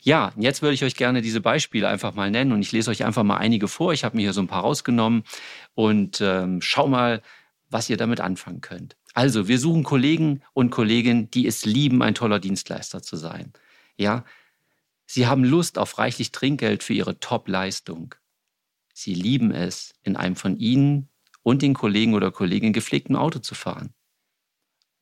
Ja, 0.00 0.32
jetzt 0.36 0.62
würde 0.62 0.74
ich 0.74 0.84
euch 0.84 0.94
gerne 0.94 1.20
diese 1.20 1.40
Beispiele 1.40 1.88
einfach 1.88 2.14
mal 2.14 2.30
nennen 2.30 2.52
und 2.52 2.62
ich 2.62 2.70
lese 2.70 2.90
euch 2.90 3.04
einfach 3.04 3.24
mal 3.24 3.38
einige 3.38 3.66
vor. 3.66 3.92
Ich 3.92 4.04
habe 4.04 4.16
mir 4.16 4.22
hier 4.22 4.32
so 4.32 4.40
ein 4.40 4.46
paar 4.46 4.62
rausgenommen 4.62 5.24
und 5.74 6.20
ähm, 6.20 6.60
schau 6.60 6.86
mal, 6.86 7.22
was 7.70 7.90
ihr 7.90 7.96
damit 7.96 8.20
anfangen 8.20 8.60
könnt. 8.60 8.96
Also, 9.14 9.48
wir 9.48 9.58
suchen 9.58 9.82
Kollegen 9.82 10.42
und 10.52 10.70
Kolleginnen, 10.70 11.30
die 11.30 11.46
es 11.46 11.64
lieben, 11.64 12.02
ein 12.02 12.14
toller 12.14 12.40
Dienstleister 12.40 13.02
zu 13.02 13.16
sein. 13.16 13.52
Ja, 13.96 14.24
sie 15.06 15.26
haben 15.26 15.44
Lust 15.44 15.78
auf 15.78 15.98
reichlich 15.98 16.32
Trinkgeld 16.32 16.82
für 16.82 16.94
ihre 16.94 17.18
Top-Leistung. 17.18 18.14
Sie 18.92 19.14
lieben 19.14 19.50
es, 19.50 19.92
in 20.02 20.16
einem 20.16 20.36
von 20.36 20.56
ihnen 20.56 21.08
und 21.42 21.62
den 21.62 21.74
Kollegen 21.74 22.14
oder 22.14 22.30
Kolleginnen 22.30 22.72
gepflegten 22.72 23.16
Auto 23.16 23.40
zu 23.40 23.54
fahren. 23.54 23.92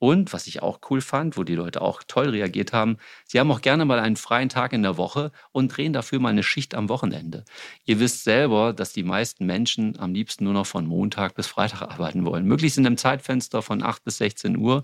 Und 0.02 0.32
was 0.32 0.48
ich 0.48 0.64
auch 0.64 0.80
cool 0.90 1.00
fand, 1.00 1.36
wo 1.36 1.44
die 1.44 1.54
Leute 1.54 1.80
auch 1.80 2.02
toll 2.04 2.30
reagiert 2.30 2.72
haben, 2.72 2.96
sie 3.24 3.38
haben 3.38 3.52
auch 3.52 3.60
gerne 3.60 3.84
mal 3.84 4.00
einen 4.00 4.16
freien 4.16 4.48
Tag 4.48 4.72
in 4.72 4.82
der 4.82 4.96
Woche 4.96 5.30
und 5.52 5.68
drehen 5.68 5.92
dafür 5.92 6.18
mal 6.18 6.30
eine 6.30 6.42
Schicht 6.42 6.74
am 6.74 6.88
Wochenende. 6.88 7.44
Ihr 7.84 8.00
wisst 8.00 8.24
selber, 8.24 8.72
dass 8.72 8.92
die 8.92 9.04
meisten 9.04 9.46
Menschen 9.46 9.96
am 10.00 10.12
liebsten 10.12 10.42
nur 10.42 10.54
noch 10.54 10.66
von 10.66 10.88
Montag 10.88 11.36
bis 11.36 11.46
Freitag 11.46 11.82
arbeiten 11.82 12.24
wollen. 12.24 12.46
Möglichst 12.46 12.78
in 12.78 12.84
einem 12.84 12.96
Zeitfenster 12.96 13.62
von 13.62 13.80
8 13.80 14.02
bis 14.02 14.18
16 14.18 14.56
Uhr. 14.56 14.82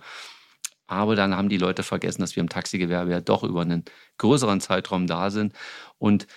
Aber 0.86 1.16
dann 1.16 1.34
haben 1.34 1.48
die 1.48 1.58
Leute 1.58 1.82
vergessen, 1.82 2.20
dass 2.20 2.36
wir 2.36 2.40
im 2.40 2.48
Taxigewerbe 2.48 3.10
ja 3.10 3.20
doch 3.20 3.42
über 3.42 3.62
einen 3.62 3.86
größeren 4.18 4.60
Zeitraum 4.60 5.08
da 5.08 5.30
sind. 5.30 5.52
Und 5.98 6.28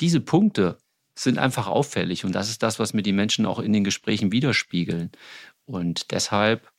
diese 0.00 0.20
Punkte 0.20 0.78
sind 1.16 1.38
einfach 1.38 1.68
auffällig. 1.68 2.24
Und 2.24 2.32
das 2.32 2.50
ist 2.50 2.64
das, 2.64 2.80
was 2.80 2.92
mir 2.92 3.02
die 3.02 3.12
Menschen 3.12 3.46
auch 3.46 3.60
in 3.60 3.72
den 3.72 3.84
Gesprächen 3.84 4.32
widerspiegeln. 4.32 5.12
Und 5.64 6.10
deshalb 6.10 6.73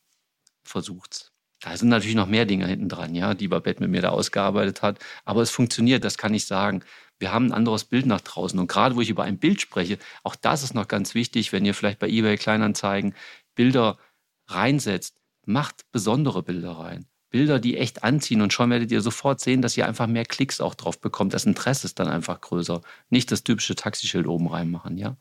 versucht's. 0.68 1.32
Da 1.62 1.76
sind 1.78 1.90
natürlich 1.90 2.16
noch 2.16 2.28
mehr 2.28 2.46
Dinge 2.46 2.68
hinten 2.68 2.90
dran, 2.90 3.16
ja, 3.16 3.34
die 3.34 3.48
Babette 3.48 3.82
mit 3.82 3.90
mir 3.90 4.02
da 4.02 4.10
ausgearbeitet 4.10 4.82
hat. 4.82 5.00
Aber 5.24 5.42
es 5.42 5.50
funktioniert, 5.50 6.04
das 6.04 6.18
kann 6.18 6.34
ich 6.34 6.46
sagen. 6.46 6.84
Wir 7.18 7.32
haben 7.32 7.48
ein 7.48 7.54
anderes 7.54 7.86
Bild 7.86 8.06
nach 8.06 8.22
draußen. 8.22 8.60
Und 8.60 8.68
gerade 8.68 8.96
wo 8.96 9.02
ich 9.02 9.10
über 9.10 9.24
ein 9.24 9.40
Bild 9.40 9.62
spreche, 9.62 9.98
auch 10.24 10.36
das 10.36 10.64
ist 10.64 10.74
noch 10.74 10.88
ganz 10.88 11.16
wichtig, 11.16 11.54
wenn 11.54 11.66
ihr 11.66 11.74
vielleicht 11.74 12.00
bei 12.00 12.10
eBay 12.10 12.38
Kleinanzeigen 12.38 13.16
Bilder 13.56 13.98
reinsetzt, 14.48 15.18
macht 15.46 15.90
besondere 15.92 16.44
Bilder 16.44 16.74
rein. 16.74 17.08
Bilder, 17.30 17.60
die 17.60 17.78
echt 17.78 18.04
anziehen 18.04 18.42
und 18.42 18.54
schon 18.54 18.70
werdet 18.70 18.92
ihr 18.92 19.02
sofort 19.02 19.40
sehen, 19.40 19.62
dass 19.62 19.76
ihr 19.76 19.88
einfach 19.88 20.08
mehr 20.08 20.26
Klicks 20.26 20.62
auch 20.62 20.76
drauf 20.76 21.00
bekommt. 21.02 21.34
Das 21.34 21.46
Interesse 21.46 21.88
ist 21.88 22.00
dann 22.00 22.08
einfach 22.08 22.40
größer. 22.42 22.82
Nicht 23.10 23.32
das 23.32 23.44
typische 23.44 23.76
Taxischild 23.76 24.28
oben 24.28 24.48
reinmachen, 24.48 24.98
ja? 24.98 25.18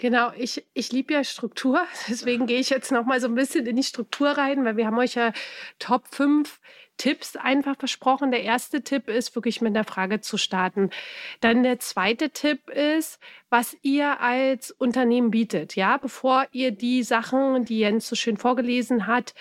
Genau, 0.00 0.32
ich, 0.34 0.66
ich 0.72 0.92
liebe 0.92 1.12
ja 1.12 1.22
Struktur, 1.22 1.86
deswegen 2.08 2.46
gehe 2.46 2.58
ich 2.58 2.70
jetzt 2.70 2.90
noch 2.90 3.04
mal 3.04 3.20
so 3.20 3.26
ein 3.26 3.34
bisschen 3.34 3.66
in 3.66 3.76
die 3.76 3.82
Struktur 3.82 4.30
rein, 4.30 4.64
weil 4.64 4.78
wir 4.78 4.86
haben 4.86 4.98
euch 4.98 5.14
ja 5.14 5.32
Top 5.78 6.04
5 6.10 6.58
Tipps 6.96 7.36
einfach 7.36 7.76
versprochen. 7.78 8.30
Der 8.30 8.42
erste 8.42 8.82
Tipp 8.82 9.08
ist 9.08 9.34
wirklich 9.34 9.60
mit 9.60 9.74
der 9.74 9.84
Frage 9.84 10.20
zu 10.22 10.38
starten. 10.38 10.88
Dann 11.40 11.62
der 11.62 11.80
zweite 11.80 12.30
Tipp 12.30 12.70
ist, 12.70 13.18
was 13.50 13.76
ihr 13.82 14.20
als 14.20 14.70
Unternehmen 14.70 15.30
bietet. 15.30 15.76
Ja, 15.76 15.98
bevor 15.98 16.46
ihr 16.52 16.70
die 16.72 17.02
Sachen, 17.02 17.66
die 17.66 17.80
Jens 17.80 18.08
so 18.08 18.16
schön 18.16 18.38
vorgelesen 18.38 19.06
hat, 19.06 19.34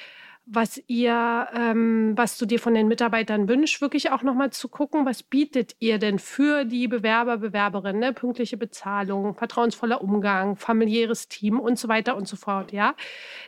was 0.52 0.82
ihr, 0.88 1.48
ähm, 1.54 2.14
was 2.16 2.38
du 2.40 2.48
dir 2.48 2.60
von 2.60 2.74
den 2.74 2.88
Mitarbeitern 2.88 3.48
wünschst, 3.48 3.82
wirklich 3.82 4.10
auch 4.12 4.24
nochmal 4.24 4.50
zu 4.52 4.68
gucken, 4.68 5.06
was 5.06 5.22
bietet 5.22 5.76
ihr 5.78 6.00
denn 6.00 6.18
für 6.18 6.66
die 6.66 6.88
Bewerber, 6.88 7.38
Bewerberinnen, 7.38 8.00
ne? 8.00 8.14
pünktliche 8.14 8.58
Bezahlung, 8.58 9.36
vertrauensvoller 9.36 10.02
Umgang, 10.02 10.56
familiäres 10.56 11.28
Team 11.28 11.60
und 11.60 11.78
so 11.78 11.88
weiter 11.88 12.18
und 12.18 12.28
so 12.28 12.36
fort, 12.36 12.72
ja. 12.72 12.96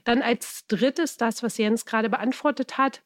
Dann 0.04 0.22
als 0.22 0.68
drittes 0.68 1.18
das, 1.18 1.42
was 1.42 1.58
Jens 1.58 1.86
gerade 1.86 2.10
beantwortet 2.10 2.78
hat, 2.78 3.02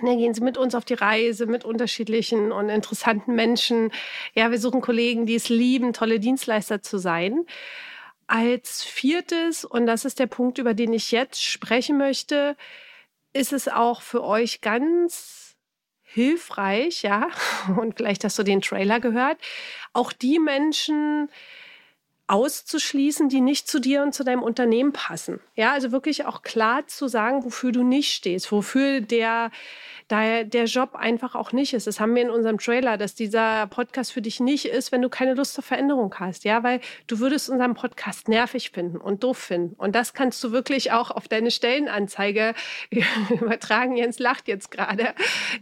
dann 0.00 0.16
gehen 0.16 0.32
Sie 0.32 0.40
mit 0.40 0.56
uns 0.56 0.74
auf 0.74 0.86
die 0.86 0.94
Reise 0.94 1.44
mit 1.44 1.66
unterschiedlichen 1.66 2.50
und 2.50 2.70
interessanten 2.70 3.34
Menschen. 3.34 3.92
Ja, 4.32 4.50
wir 4.50 4.58
suchen 4.58 4.80
Kollegen, 4.80 5.26
die 5.26 5.34
es 5.34 5.50
lieben, 5.50 5.92
tolle 5.92 6.18
Dienstleister 6.18 6.80
zu 6.80 6.96
sein. 6.96 7.44
Als 8.26 8.82
viertes, 8.82 9.66
und 9.66 9.84
das 9.86 10.06
ist 10.06 10.18
der 10.18 10.28
Punkt, 10.28 10.56
über 10.56 10.72
den 10.72 10.94
ich 10.94 11.12
jetzt 11.12 11.44
sprechen 11.44 11.98
möchte, 11.98 12.56
ist 13.32 13.52
es 13.52 13.68
auch 13.68 14.02
für 14.02 14.22
euch 14.22 14.60
ganz 14.60 15.56
hilfreich, 16.02 17.02
ja, 17.02 17.28
und 17.78 17.96
vielleicht 17.96 18.24
hast 18.24 18.38
du 18.38 18.42
den 18.42 18.60
Trailer 18.60 19.00
gehört, 19.00 19.38
auch 19.92 20.12
die 20.12 20.38
Menschen 20.38 21.30
auszuschließen, 22.26 23.28
die 23.28 23.40
nicht 23.40 23.68
zu 23.68 23.78
dir 23.78 24.02
und 24.02 24.14
zu 24.14 24.24
deinem 24.24 24.42
Unternehmen 24.42 24.92
passen. 24.92 25.40
Ja, 25.54 25.72
also 25.72 25.92
wirklich 25.92 26.24
auch 26.24 26.42
klar 26.42 26.86
zu 26.86 27.08
sagen, 27.08 27.44
wofür 27.44 27.72
du 27.72 27.82
nicht 27.82 28.12
stehst, 28.12 28.52
wofür 28.52 29.00
der 29.00 29.50
da 30.08 30.42
der 30.44 30.64
Job 30.64 30.94
einfach 30.94 31.34
auch 31.34 31.52
nicht 31.52 31.72
ist. 31.72 31.86
Das 31.86 31.98
haben 31.98 32.14
wir 32.14 32.22
in 32.22 32.30
unserem 32.30 32.58
Trailer, 32.58 32.98
dass 32.98 33.14
dieser 33.14 33.66
Podcast 33.66 34.12
für 34.12 34.20
dich 34.20 34.40
nicht 34.40 34.66
ist, 34.66 34.92
wenn 34.92 35.00
du 35.00 35.08
keine 35.08 35.34
Lust 35.34 35.58
auf 35.58 35.64
Veränderung 35.64 36.14
hast. 36.18 36.44
Ja, 36.44 36.62
weil 36.62 36.80
du 37.06 37.18
würdest 37.18 37.48
unseren 37.48 37.74
Podcast 37.74 38.28
nervig 38.28 38.70
finden 38.70 38.98
und 38.98 39.24
doof 39.24 39.38
finden. 39.38 39.74
Und 39.76 39.94
das 39.94 40.12
kannst 40.12 40.42
du 40.44 40.52
wirklich 40.52 40.92
auch 40.92 41.10
auf 41.10 41.28
deine 41.28 41.50
Stellenanzeige 41.50 42.54
übertragen. 43.30 43.96
Jens 43.96 44.18
lacht 44.18 44.48
jetzt 44.48 44.70
gerade. 44.70 45.14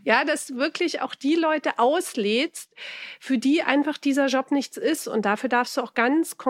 Ja, 0.04 0.24
dass 0.24 0.48
du 0.48 0.56
wirklich 0.56 1.00
auch 1.00 1.14
die 1.14 1.36
Leute 1.36 1.78
auslädst, 1.78 2.72
für 3.20 3.38
die 3.38 3.62
einfach 3.62 3.98
dieser 3.98 4.26
Job 4.26 4.50
nichts 4.50 4.76
ist. 4.76 5.06
Und 5.06 5.26
dafür 5.26 5.48
darfst 5.48 5.76
du 5.76 5.82
auch 5.82 5.94
ganz 5.94 6.38
konkret 6.38 6.49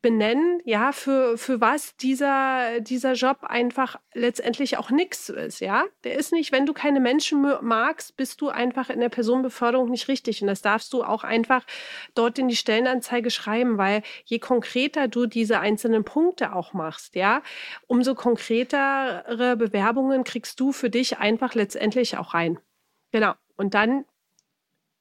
benennen, 0.00 0.60
ja, 0.64 0.92
für, 0.92 1.36
für 1.36 1.60
was 1.60 1.96
dieser, 1.96 2.80
dieser 2.80 3.14
Job 3.14 3.38
einfach 3.42 3.98
letztendlich 4.14 4.78
auch 4.78 4.90
nichts 4.90 5.28
ist, 5.28 5.60
ja. 5.60 5.84
Der 6.04 6.16
ist 6.16 6.32
nicht, 6.32 6.52
wenn 6.52 6.66
du 6.66 6.72
keine 6.72 7.00
Menschen 7.00 7.42
magst, 7.62 8.16
bist 8.16 8.40
du 8.40 8.48
einfach 8.48 8.90
in 8.90 9.00
der 9.00 9.08
Personenbeförderung 9.08 9.90
nicht 9.90 10.06
richtig. 10.06 10.40
Und 10.40 10.46
das 10.46 10.62
darfst 10.62 10.92
du 10.92 11.02
auch 11.02 11.24
einfach 11.24 11.66
dort 12.14 12.38
in 12.38 12.46
die 12.46 12.54
Stellenanzeige 12.54 13.30
schreiben, 13.30 13.76
weil 13.76 14.02
je 14.24 14.38
konkreter 14.38 15.08
du 15.08 15.26
diese 15.26 15.58
einzelnen 15.58 16.04
Punkte 16.04 16.52
auch 16.52 16.72
machst, 16.72 17.16
ja, 17.16 17.42
umso 17.88 18.14
konkretere 18.14 19.56
Bewerbungen 19.56 20.22
kriegst 20.22 20.60
du 20.60 20.70
für 20.70 20.90
dich 20.90 21.18
einfach 21.18 21.54
letztendlich 21.54 22.16
auch 22.18 22.34
rein. 22.34 22.60
Genau. 23.10 23.34
Und 23.56 23.74
dann 23.74 24.04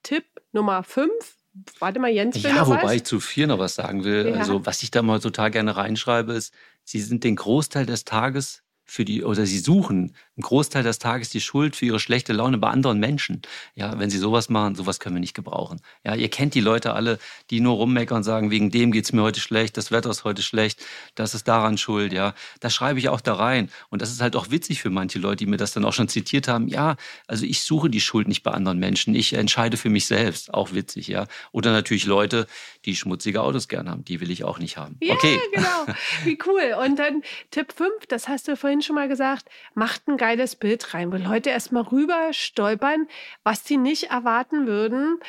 Tipp 0.02 0.26
Nummer 0.54 0.84
fünf, 0.84 1.37
warte 1.80 2.00
mal, 2.00 2.10
Jens 2.12 2.42
will 2.44 2.52
Ja, 2.52 2.68
wobei 2.68 2.84
was? 2.84 2.94
ich 2.94 3.04
zu 3.04 3.20
vier 3.20 3.48
noch 3.48 3.60
was 3.60 3.76
sagen 3.76 4.04
will. 4.04 4.28
Ja. 4.30 4.36
Also, 4.36 4.66
was 4.66 4.84
ich 4.84 4.92
da 4.92 5.02
mal 5.02 5.20
total 5.20 5.52
gerne 5.52 5.76
reinschreibe, 5.76 6.34
ist, 6.34 6.54
Sie 6.84 7.02
sind 7.02 7.24
den 7.24 7.36
Großteil 7.36 7.86
des 7.86 8.06
Tages 8.06 8.64
für 8.86 9.04
die, 9.04 9.24
oder 9.24 9.46
sie 9.46 9.60
suchen 9.60 10.16
einen 10.38 10.44
Großteil 10.44 10.84
des 10.84 11.00
Tages 11.00 11.30
die 11.30 11.42
Schuld 11.42 11.76
für 11.76 11.86
ihre 11.86 12.00
schlechte 12.00 12.32
Laune 12.32 12.58
bei 12.58 12.70
anderen 12.70 13.00
Menschen. 13.00 13.42
Ja, 13.76 14.00
wenn 14.00 14.10
sie 14.10 14.20
sowas 14.20 14.50
machen, 14.50 14.76
sowas 14.76 15.00
können 15.00 15.16
wir 15.16 15.20
nicht 15.20 15.34
gebrauchen. 15.34 15.82
Ja, 16.04 16.16
ihr 16.16 16.30
kennt 16.30 16.54
die 16.54 16.62
Leute 16.62 16.94
alle, 16.94 17.18
die 17.50 17.60
nur 17.60 17.76
rummeckern 17.76 18.18
und 18.18 18.24
sagen, 18.24 18.52
wegen 18.52 18.70
dem 18.70 18.92
geht's 18.92 19.12
mir 19.12 19.24
heute 19.24 19.40
schlecht, 19.40 19.78
das 19.78 19.92
Wetter 19.92 20.12
ist 20.12 20.24
heute 20.24 20.44
schlecht, 20.44 20.86
das 21.16 21.34
ist 21.34 21.48
daran 21.48 21.78
schuld, 21.78 22.14
ja. 22.14 22.36
Das 22.60 22.74
schreibe 22.74 23.00
ich 23.00 23.10
auch 23.10 23.22
da 23.22 23.34
rein. 23.34 23.70
Und 23.90 24.02
das 24.02 24.12
ist 24.12 24.22
halt 24.22 24.36
auch 24.36 24.52
witzig 24.52 24.82
für 24.82 24.92
manche 24.92 25.18
Leute, 25.18 25.38
die 25.38 25.48
mir 25.48 25.58
das 25.58 25.74
dann 25.74 25.86
auch 25.86 25.94
schon 25.94 26.08
zitiert 26.08 26.48
haben. 26.48 26.68
Ja, 26.68 26.98
also 27.26 27.46
ich 27.46 27.64
suche 27.64 27.90
die 27.90 28.02
Schuld 28.02 28.28
nicht 28.28 28.44
bei 28.44 28.52
anderen 28.52 28.78
Menschen. 28.78 29.16
Ich 29.16 29.34
entscheide 29.34 29.78
für 29.78 29.90
mich 29.90 30.06
selbst. 30.06 30.54
Auch 30.54 30.74
witzig, 30.74 31.08
ja. 31.08 31.26
Oder 31.52 31.72
natürlich 31.72 32.06
Leute, 32.06 32.46
die 32.86 32.96
schmutzige 32.96 33.42
Autos 33.42 33.68
gern 33.68 33.90
haben. 33.90 34.06
Die 34.06 34.22
will 34.22 34.30
ich 34.30 34.44
auch 34.44 34.60
nicht 34.60 34.78
haben. 34.78 34.98
Ja, 35.02 35.16
okay. 35.16 35.40
genau. 35.52 35.86
Wie 36.24 36.38
cool. 36.46 36.76
Und 36.84 36.98
dann 36.98 37.24
Tipp 37.52 37.74
5, 37.74 38.06
das 38.08 38.28
hast 38.28 38.48
du 38.48 38.56
vorhin 38.56 38.82
schon 38.82 38.96
mal 38.96 39.08
gesagt, 39.08 39.50
macht 39.74 40.08
ein 40.08 40.18
geiles 40.28 40.58
Bild 40.58 40.94
rein, 40.94 41.14
wo 41.14 41.16
Leute 41.16 41.52
erstmal 41.52 41.84
rüber 41.84 42.34
stolpern, 42.34 43.08
was 43.46 43.64
sie 43.64 43.78
nicht 43.78 44.12
erwarten 44.12 44.68
würden 44.68 45.22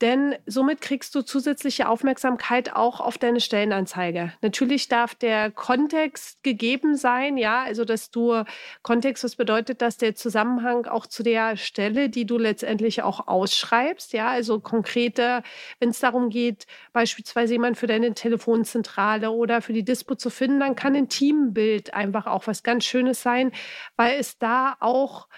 denn 0.00 0.34
somit 0.46 0.80
kriegst 0.80 1.14
du 1.14 1.22
zusätzliche 1.22 1.88
Aufmerksamkeit 1.88 2.74
auch 2.74 3.00
auf 3.00 3.18
deine 3.18 3.40
Stellenanzeige. 3.40 4.32
Natürlich 4.42 4.88
darf 4.88 5.14
der 5.14 5.50
Kontext 5.50 6.42
gegeben 6.42 6.96
sein, 6.96 7.36
ja, 7.36 7.62
also 7.62 7.84
dass 7.84 8.10
du 8.10 8.44
Kontext, 8.82 9.24
was 9.24 9.36
bedeutet 9.36 9.80
das, 9.80 9.96
der 9.96 10.14
Zusammenhang 10.14 10.86
auch 10.86 11.06
zu 11.06 11.22
der 11.22 11.56
Stelle, 11.56 12.08
die 12.10 12.26
du 12.26 12.38
letztendlich 12.38 13.02
auch 13.02 13.26
ausschreibst, 13.26 14.12
ja, 14.12 14.28
also 14.28 14.60
konkrete, 14.60 15.42
wenn 15.80 15.90
es 15.90 16.00
darum 16.00 16.28
geht, 16.28 16.66
beispielsweise 16.92 17.54
jemand 17.54 17.78
für 17.78 17.86
deine 17.86 18.14
Telefonzentrale 18.14 19.30
oder 19.30 19.62
für 19.62 19.72
die 19.72 19.84
Dispo 19.84 20.14
zu 20.14 20.30
finden, 20.30 20.60
dann 20.60 20.76
kann 20.76 20.94
ein 20.94 21.08
Teambild 21.08 21.94
einfach 21.94 22.26
auch 22.26 22.46
was 22.46 22.62
ganz 22.62 22.84
Schönes 22.84 23.22
sein, 23.22 23.52
weil 23.96 24.18
es 24.18 24.38
da 24.38 24.76
auch 24.80 25.28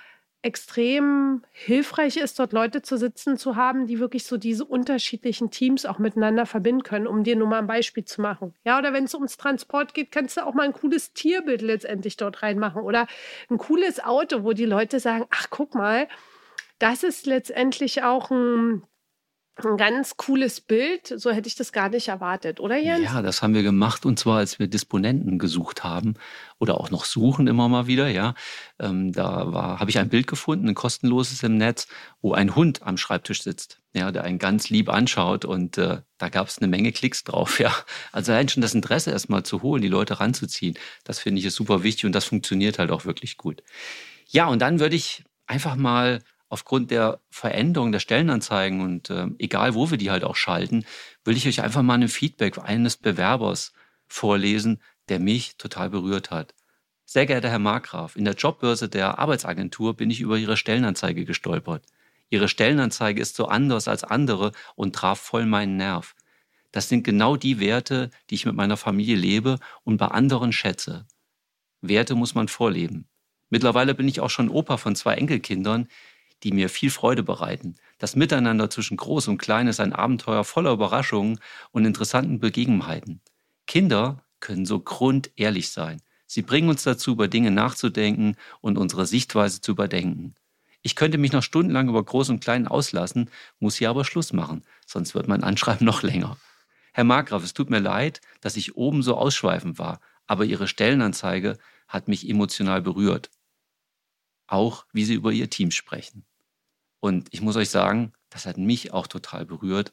extrem 0.42 1.42
hilfreich 1.52 2.16
ist, 2.16 2.38
dort 2.38 2.52
Leute 2.52 2.80
zu 2.82 2.96
sitzen 2.96 3.36
zu 3.36 3.56
haben, 3.56 3.86
die 3.86 3.98
wirklich 3.98 4.24
so 4.24 4.36
diese 4.36 4.64
unterschiedlichen 4.64 5.50
Teams 5.50 5.84
auch 5.84 5.98
miteinander 5.98 6.46
verbinden 6.46 6.84
können, 6.84 7.06
um 7.08 7.24
dir 7.24 7.34
nur 7.34 7.48
mal 7.48 7.58
ein 7.58 7.66
Beispiel 7.66 8.04
zu 8.04 8.20
machen. 8.20 8.54
Ja, 8.64 8.78
oder 8.78 8.92
wenn 8.92 9.04
es 9.04 9.14
ums 9.14 9.36
Transport 9.36 9.94
geht, 9.94 10.12
kannst 10.12 10.36
du 10.36 10.46
auch 10.46 10.54
mal 10.54 10.64
ein 10.64 10.72
cooles 10.72 11.12
Tierbild 11.12 11.62
letztendlich 11.62 12.16
dort 12.16 12.42
reinmachen 12.42 12.82
oder 12.82 13.08
ein 13.50 13.58
cooles 13.58 14.02
Auto, 14.02 14.44
wo 14.44 14.52
die 14.52 14.64
Leute 14.64 15.00
sagen, 15.00 15.26
ach 15.30 15.48
guck 15.50 15.74
mal, 15.74 16.06
das 16.78 17.02
ist 17.02 17.26
letztendlich 17.26 18.04
auch 18.04 18.30
ein 18.30 18.84
ein 19.64 19.76
ganz 19.76 20.16
cooles 20.16 20.60
Bild. 20.60 21.12
So 21.16 21.30
hätte 21.30 21.48
ich 21.48 21.54
das 21.54 21.72
gar 21.72 21.88
nicht 21.88 22.08
erwartet, 22.08 22.60
oder 22.60 22.76
Jens? 22.76 23.04
Ja, 23.04 23.22
das 23.22 23.42
haben 23.42 23.54
wir 23.54 23.62
gemacht 23.62 24.06
und 24.06 24.18
zwar, 24.18 24.38
als 24.38 24.58
wir 24.58 24.68
Disponenten 24.68 25.38
gesucht 25.38 25.84
haben 25.84 26.14
oder 26.58 26.80
auch 26.80 26.90
noch 26.90 27.04
suchen 27.04 27.46
immer 27.46 27.68
mal 27.68 27.86
wieder. 27.86 28.08
Ja, 28.08 28.34
ähm, 28.78 29.12
da 29.12 29.52
war, 29.52 29.80
habe 29.80 29.90
ich 29.90 29.98
ein 29.98 30.08
Bild 30.08 30.26
gefunden, 30.26 30.68
ein 30.68 30.74
kostenloses 30.74 31.42
im 31.42 31.56
Netz, 31.56 31.88
wo 32.20 32.32
ein 32.32 32.54
Hund 32.54 32.82
am 32.82 32.96
Schreibtisch 32.96 33.42
sitzt, 33.42 33.80
ja, 33.92 34.12
der 34.12 34.24
einen 34.24 34.38
ganz 34.38 34.70
lieb 34.70 34.88
anschaut 34.88 35.44
und 35.44 35.78
äh, 35.78 36.02
da 36.18 36.28
gab 36.28 36.48
es 36.48 36.58
eine 36.58 36.68
Menge 36.68 36.92
Klicks 36.92 37.24
drauf. 37.24 37.58
Ja, 37.68 37.74
also 38.12 38.30
allein 38.30 38.48
schon 38.48 38.60
das 38.60 38.74
Interesse 38.74 39.10
erstmal 39.10 39.42
zu 39.42 39.62
holen, 39.62 39.82
die 39.82 39.88
Leute 39.88 40.20
ranzuziehen, 40.20 40.78
das 41.02 41.18
finde 41.18 41.40
ich 41.40 41.46
ist 41.46 41.56
super 41.56 41.82
wichtig 41.82 42.06
und 42.06 42.12
das 42.12 42.24
funktioniert 42.24 42.78
halt 42.78 42.92
auch 42.92 43.04
wirklich 43.04 43.36
gut. 43.36 43.62
Ja, 44.28 44.46
und 44.46 44.60
dann 44.60 44.78
würde 44.78 44.94
ich 44.94 45.24
einfach 45.46 45.74
mal 45.74 46.20
aufgrund 46.48 46.90
der 46.90 47.20
Veränderung 47.30 47.92
der 47.92 48.00
Stellenanzeigen 48.00 48.80
und 48.80 49.10
äh, 49.10 49.26
egal 49.38 49.74
wo 49.74 49.90
wir 49.90 49.98
die 49.98 50.10
halt 50.10 50.24
auch 50.24 50.36
schalten, 50.36 50.84
will 51.24 51.36
ich 51.36 51.46
euch 51.46 51.62
einfach 51.62 51.82
mal 51.82 52.00
ein 52.00 52.08
Feedback 52.08 52.58
eines 52.58 52.96
Bewerbers 52.96 53.72
vorlesen, 54.06 54.80
der 55.08 55.20
mich 55.20 55.56
total 55.56 55.90
berührt 55.90 56.30
hat. 56.30 56.54
Sehr 57.04 57.26
geehrter 57.26 57.50
Herr 57.50 57.58
Markgraf, 57.58 58.16
in 58.16 58.24
der 58.24 58.34
Jobbörse 58.34 58.88
der 58.88 59.18
Arbeitsagentur 59.18 59.96
bin 59.96 60.10
ich 60.10 60.20
über 60.20 60.36
Ihre 60.36 60.56
Stellenanzeige 60.56 61.24
gestolpert. 61.24 61.86
Ihre 62.30 62.48
Stellenanzeige 62.48 63.22
ist 63.22 63.36
so 63.36 63.46
anders 63.46 63.88
als 63.88 64.04
andere 64.04 64.52
und 64.74 64.94
traf 64.94 65.18
voll 65.18 65.46
meinen 65.46 65.76
Nerv. 65.76 66.14
Das 66.70 66.88
sind 66.88 67.04
genau 67.04 67.36
die 67.36 67.60
Werte, 67.60 68.10
die 68.28 68.34
ich 68.34 68.44
mit 68.44 68.54
meiner 68.54 68.76
Familie 68.76 69.16
lebe 69.16 69.58
und 69.84 69.96
bei 69.96 70.08
anderen 70.08 70.52
schätze. 70.52 71.06
Werte 71.80 72.14
muss 72.14 72.34
man 72.34 72.48
vorleben. 72.48 73.08
Mittlerweile 73.48 73.94
bin 73.94 74.08
ich 74.08 74.20
auch 74.20 74.28
schon 74.28 74.50
Opa 74.50 74.76
von 74.76 74.94
zwei 74.94 75.14
Enkelkindern, 75.14 75.88
die 76.42 76.52
mir 76.52 76.68
viel 76.68 76.90
Freude 76.90 77.22
bereiten. 77.22 77.76
Das 77.98 78.16
Miteinander 78.16 78.70
zwischen 78.70 78.96
Groß 78.96 79.28
und 79.28 79.38
Klein 79.38 79.66
ist 79.66 79.80
ein 79.80 79.92
Abenteuer 79.92 80.44
voller 80.44 80.72
Überraschungen 80.72 81.40
und 81.70 81.84
interessanten 81.84 82.38
Begebenheiten. 82.38 83.20
Kinder 83.66 84.24
können 84.40 84.66
so 84.66 84.80
grundehrlich 84.80 85.70
sein. 85.70 86.00
Sie 86.26 86.42
bringen 86.42 86.68
uns 86.68 86.82
dazu, 86.82 87.12
über 87.12 87.26
Dinge 87.26 87.50
nachzudenken 87.50 88.36
und 88.60 88.78
unsere 88.78 89.06
Sichtweise 89.06 89.60
zu 89.60 89.72
überdenken. 89.72 90.34
Ich 90.82 90.94
könnte 90.94 91.18
mich 91.18 91.32
noch 91.32 91.42
stundenlang 91.42 91.88
über 91.88 92.04
Groß 92.04 92.30
und 92.30 92.40
Klein 92.40 92.68
auslassen, 92.68 93.30
muss 93.58 93.76
hier 93.76 93.90
aber 93.90 94.04
Schluss 94.04 94.32
machen, 94.32 94.62
sonst 94.86 95.14
wird 95.14 95.26
mein 95.26 95.42
Anschreiben 95.42 95.84
noch 95.86 96.02
länger. 96.02 96.36
Herr 96.92 97.04
Markgraf, 97.04 97.42
es 97.44 97.54
tut 97.54 97.70
mir 97.70 97.80
leid, 97.80 98.20
dass 98.40 98.56
ich 98.56 98.76
oben 98.76 99.02
so 99.02 99.16
ausschweifend 99.16 99.78
war, 99.78 100.00
aber 100.26 100.44
Ihre 100.44 100.68
Stellenanzeige 100.68 101.58
hat 101.88 102.08
mich 102.08 102.28
emotional 102.28 102.82
berührt. 102.82 103.30
Auch 104.48 104.84
wie 104.92 105.04
Sie 105.04 105.14
über 105.14 105.30
Ihr 105.30 105.48
Team 105.48 105.70
sprechen. 105.70 106.24
Und 107.00 107.28
ich 107.30 107.40
muss 107.40 107.56
euch 107.56 107.70
sagen, 107.70 108.12
das 108.30 108.46
hat 108.46 108.58
mich 108.58 108.92
auch 108.92 109.06
total 109.06 109.46
berührt. 109.46 109.92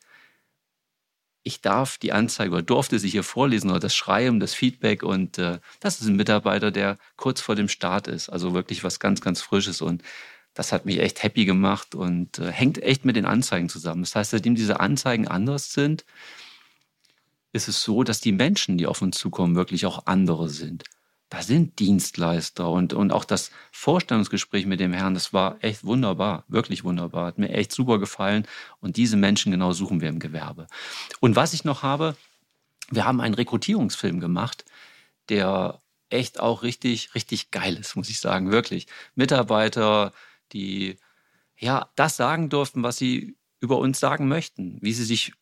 Ich 1.44 1.62
darf 1.62 2.00
die 2.00 2.12
Anzeige 2.12 2.52
oder 2.52 2.64
durfte 2.64 2.98
sie 2.98 3.10
hier 3.10 3.24
vorlesen 3.24 3.70
oder 3.70 3.80
das 3.80 3.96
Schreiben, 3.96 4.40
das 4.40 4.56
Feedback 4.56 5.04
und 5.04 5.38
äh, 5.38 5.60
das 5.80 6.02
ist 6.02 6.08
ein 6.08 6.16
Mitarbeiter, 6.16 6.72
der 6.72 6.98
kurz 7.18 7.40
vor 7.40 7.56
dem 7.56 7.70
Start 7.70 8.08
ist. 8.08 8.30
Also 8.30 8.56
wirklich 8.56 8.84
was 8.84 9.00
ganz, 9.00 9.22
ganz 9.22 9.42
Frisches 9.42 9.82
und 9.82 10.02
das 10.56 10.72
hat 10.72 10.86
mich 10.86 11.00
echt 11.00 11.22
happy 11.22 11.46
gemacht 11.46 11.94
und 11.94 12.40
äh, 12.40 12.52
hängt 12.52 12.82
echt 12.82 13.06
mit 13.06 13.16
den 13.16 13.26
Anzeigen 13.26 13.70
zusammen. 13.70 14.02
Das 14.02 14.16
heißt, 14.16 14.32
seitdem 14.32 14.56
diese 14.56 14.80
Anzeigen 14.80 15.28
anders 15.28 15.72
sind, 15.72 16.06
ist 17.54 17.68
es 17.68 17.84
so, 17.84 18.04
dass 18.04 18.22
die 18.22 18.32
Menschen, 18.32 18.78
die 18.78 18.88
auf 18.88 19.02
uns 19.02 19.18
zukommen, 19.18 19.56
wirklich 19.56 19.86
auch 19.86 20.08
andere 20.08 20.50
sind 20.50 20.84
da 21.36 21.42
sind 21.42 21.80
Dienstleister 21.80 22.70
und, 22.70 22.94
und 22.94 23.12
auch 23.12 23.26
das 23.26 23.52
Vorstellungsgespräch 23.74 24.66
mit 24.66 24.80
dem 24.80 24.94
Herrn, 24.94 25.14
das 25.14 25.34
war 25.34 25.58
echt 25.62 25.84
wunderbar, 25.84 26.46
wirklich 26.48 26.86
wunderbar, 26.86 27.26
hat 27.26 27.38
mir 27.38 27.50
echt 27.50 27.74
super 27.74 28.00
gefallen 28.00 28.48
und 28.80 28.96
diese 28.96 29.18
Menschen 29.18 29.52
genau 29.52 29.74
suchen 29.74 30.00
wir 30.00 30.08
im 30.08 30.20
Gewerbe. 30.20 30.68
Und 31.20 31.36
was 31.36 31.54
ich 31.54 31.66
noch 31.66 31.84
habe, 31.84 32.16
wir 32.90 33.04
haben 33.04 33.20
einen 33.20 33.34
Rekrutierungsfilm 33.34 34.22
gemacht, 34.22 34.64
der 35.28 35.82
echt 36.10 36.40
auch 36.40 36.64
richtig, 36.64 37.14
richtig 37.16 37.52
Geiles, 37.52 37.98
muss 37.98 38.10
ich 38.10 38.22
sagen, 38.22 38.52
wirklich. 38.52 38.88
Mitarbeiter, 39.16 40.14
die 40.54 40.96
ja 41.58 41.90
das 41.98 42.16
sagen 42.16 42.48
durften, 42.48 42.82
was 42.82 42.96
sie 42.96 43.36
über 43.60 43.78
uns 43.80 44.00
sagen 44.00 44.30
möchten, 44.30 44.78
wie 44.82 44.94
sie 44.94 45.04
sich 45.04 45.34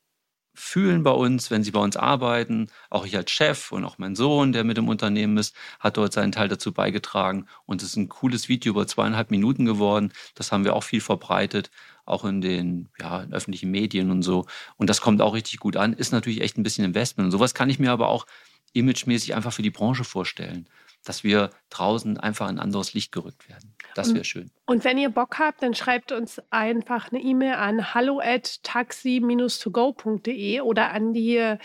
fühlen 0.53 1.03
bei 1.03 1.11
uns, 1.11 1.49
wenn 1.51 1.63
sie 1.63 1.71
bei 1.71 1.79
uns 1.79 1.97
arbeiten. 1.97 2.69
Auch 2.89 3.05
ich 3.05 3.15
als 3.15 3.31
Chef 3.31 3.71
und 3.71 3.83
auch 3.85 3.97
mein 3.97 4.15
Sohn, 4.15 4.53
der 4.53 4.63
mit 4.63 4.77
im 4.77 4.89
Unternehmen 4.89 5.37
ist, 5.37 5.55
hat 5.79 5.97
dort 5.97 6.13
seinen 6.13 6.31
Teil 6.31 6.47
dazu 6.47 6.71
beigetragen. 6.71 7.47
Und 7.65 7.81
es 7.81 7.89
ist 7.89 7.95
ein 7.97 8.09
cooles 8.09 8.49
Video 8.49 8.71
über 8.71 8.87
zweieinhalb 8.87 9.31
Minuten 9.31 9.65
geworden. 9.65 10.13
Das 10.35 10.51
haben 10.51 10.65
wir 10.65 10.75
auch 10.75 10.83
viel 10.83 11.01
verbreitet, 11.01 11.71
auch 12.05 12.25
in 12.25 12.41
den 12.41 12.89
ja, 12.99 13.23
in 13.23 13.33
öffentlichen 13.33 13.71
Medien 13.71 14.11
und 14.11 14.21
so. 14.21 14.45
Und 14.77 14.89
das 14.89 15.01
kommt 15.01 15.21
auch 15.21 15.33
richtig 15.33 15.59
gut 15.59 15.77
an. 15.77 15.93
Ist 15.93 16.11
natürlich 16.11 16.41
echt 16.41 16.57
ein 16.57 16.63
bisschen 16.63 16.85
Investment. 16.85 17.25
Und 17.25 17.31
sowas 17.31 17.53
kann 17.53 17.69
ich 17.69 17.79
mir 17.79 17.91
aber 17.91 18.09
auch 18.09 18.25
imagemäßig 18.73 19.35
einfach 19.35 19.53
für 19.53 19.61
die 19.61 19.71
Branche 19.71 20.03
vorstellen 20.03 20.67
dass 21.03 21.23
wir 21.23 21.49
draußen 21.69 22.17
einfach 22.17 22.47
ein 22.47 22.59
anderes 22.59 22.93
Licht 22.93 23.11
gerückt 23.11 23.49
werden. 23.49 23.75
Das 23.95 24.13
wäre 24.13 24.23
schön. 24.23 24.51
Und 24.65 24.83
wenn 24.83 24.97
ihr 24.97 25.09
Bock 25.09 25.39
habt, 25.39 25.61
dann 25.63 25.73
schreibt 25.73 26.11
uns 26.11 26.41
einfach 26.49 27.11
eine 27.11 27.21
E-Mail 27.21 27.53
an 27.55 27.93
hallo 27.93 28.19
at 28.19 28.63
taxi-togo.de 28.63 30.61
oder 30.61 30.91
an 30.91 31.13
die 31.13 31.57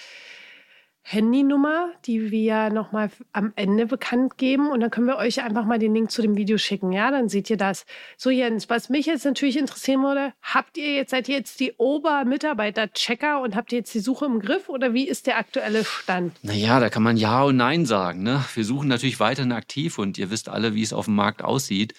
Handynummer, 1.10 1.90
die 2.04 2.30
wir 2.30 2.68
nochmal 2.68 3.10
am 3.32 3.54
Ende 3.56 3.86
bekannt 3.86 4.36
geben. 4.36 4.70
Und 4.70 4.80
dann 4.80 4.90
können 4.90 5.06
wir 5.06 5.16
euch 5.16 5.42
einfach 5.42 5.64
mal 5.64 5.78
den 5.78 5.94
Link 5.94 6.10
zu 6.10 6.20
dem 6.20 6.36
Video 6.36 6.58
schicken. 6.58 6.92
Ja, 6.92 7.10
dann 7.10 7.30
seht 7.30 7.48
ihr 7.48 7.56
das. 7.56 7.86
So, 8.18 8.28
Jens, 8.28 8.68
was 8.68 8.90
mich 8.90 9.06
jetzt 9.06 9.24
natürlich 9.24 9.56
interessieren 9.56 10.02
würde, 10.02 10.34
habt 10.42 10.76
ihr 10.76 10.92
jetzt, 10.92 11.10
seid 11.12 11.26
ihr 11.30 11.36
jetzt 11.36 11.60
die 11.60 11.72
Obermitarbeiter-Checker 11.78 13.40
und 13.40 13.56
habt 13.56 13.72
ihr 13.72 13.78
jetzt 13.78 13.94
die 13.94 14.00
Suche 14.00 14.26
im 14.26 14.40
Griff 14.40 14.68
oder 14.68 14.92
wie 14.92 15.08
ist 15.08 15.26
der 15.26 15.38
aktuelle 15.38 15.82
Stand? 15.82 16.34
Naja, 16.42 16.78
da 16.78 16.90
kann 16.90 17.02
man 17.02 17.16
Ja 17.16 17.42
und 17.42 17.56
Nein 17.56 17.86
sagen. 17.86 18.22
Ne? 18.22 18.44
Wir 18.54 18.64
suchen 18.66 18.88
natürlich 18.88 19.18
weiterhin 19.18 19.52
aktiv 19.52 19.98
und 19.98 20.18
ihr 20.18 20.30
wisst 20.30 20.50
alle, 20.50 20.74
wie 20.74 20.82
es 20.82 20.92
auf 20.92 21.06
dem 21.06 21.14
Markt 21.14 21.42
aussieht. 21.42 21.94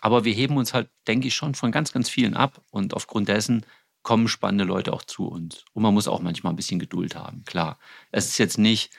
Aber 0.00 0.24
wir 0.24 0.32
heben 0.32 0.56
uns 0.56 0.74
halt, 0.74 0.88
denke 1.06 1.28
ich, 1.28 1.34
schon 1.34 1.54
von 1.54 1.72
ganz, 1.72 1.92
ganz 1.92 2.08
vielen 2.08 2.34
ab. 2.34 2.60
Und 2.70 2.94
aufgrund 2.94 3.28
dessen 3.28 3.64
kommen 4.02 4.28
spannende 4.28 4.64
Leute 4.64 4.92
auch 4.92 5.02
zu 5.02 5.26
uns. 5.26 5.64
Und 5.72 5.82
man 5.82 5.94
muss 5.94 6.08
auch 6.08 6.20
manchmal 6.20 6.52
ein 6.52 6.56
bisschen 6.56 6.78
Geduld 6.78 7.16
haben, 7.16 7.44
klar. 7.44 7.78
Es 8.10 8.26
ist 8.26 8.38
jetzt 8.38 8.58
nicht 8.58 8.92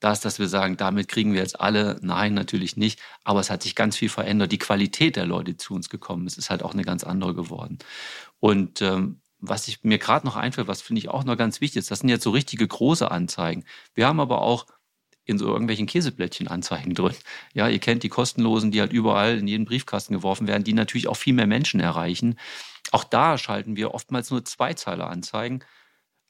das, 0.00 0.20
dass 0.20 0.38
wir 0.38 0.48
sagen, 0.48 0.76
damit 0.76 1.08
kriegen 1.08 1.32
wir 1.32 1.40
jetzt 1.40 1.60
alle. 1.60 1.98
Nein, 2.02 2.34
natürlich 2.34 2.76
nicht. 2.76 3.00
Aber 3.24 3.40
es 3.40 3.50
hat 3.50 3.62
sich 3.62 3.74
ganz 3.74 3.96
viel 3.96 4.08
verändert. 4.08 4.52
Die 4.52 4.58
Qualität 4.58 5.16
der 5.16 5.26
Leute, 5.26 5.52
die 5.52 5.56
zu 5.56 5.74
uns 5.74 5.88
gekommen 5.88 6.26
ist, 6.26 6.38
ist 6.38 6.50
halt 6.50 6.62
auch 6.62 6.72
eine 6.72 6.84
ganz 6.84 7.04
andere 7.04 7.34
geworden. 7.34 7.78
Und 8.40 8.82
ähm, 8.82 9.20
was 9.40 9.68
ich 9.68 9.84
mir 9.84 9.98
gerade 9.98 10.26
noch 10.26 10.36
einfällt, 10.36 10.68
was 10.68 10.82
finde 10.82 11.00
ich 11.00 11.08
auch 11.08 11.24
noch 11.24 11.36
ganz 11.36 11.60
wichtig 11.60 11.78
ist, 11.78 11.90
das 11.90 12.00
sind 12.00 12.08
jetzt 12.08 12.24
so 12.24 12.30
richtige 12.30 12.66
große 12.66 13.10
Anzeigen. 13.10 13.64
Wir 13.94 14.06
haben 14.06 14.20
aber 14.20 14.42
auch 14.42 14.66
in 15.28 15.38
so 15.38 15.46
irgendwelchen 15.46 15.86
Käseblättchen 15.86 16.48
Anzeigen 16.48 16.94
drin. 16.94 17.14
Ja, 17.52 17.68
ihr 17.68 17.78
kennt 17.78 18.02
die 18.02 18.08
kostenlosen, 18.08 18.70
die 18.70 18.80
halt 18.80 18.92
überall 18.92 19.38
in 19.38 19.46
jeden 19.46 19.66
Briefkasten 19.66 20.14
geworfen 20.14 20.48
werden, 20.48 20.64
die 20.64 20.72
natürlich 20.72 21.06
auch 21.06 21.16
viel 21.16 21.34
mehr 21.34 21.46
Menschen 21.46 21.80
erreichen. 21.80 22.38
Auch 22.92 23.04
da 23.04 23.36
schalten 23.36 23.76
wir 23.76 23.92
oftmals 23.92 24.30
nur 24.30 24.44
Zweizeiler-Anzeigen, 24.44 25.60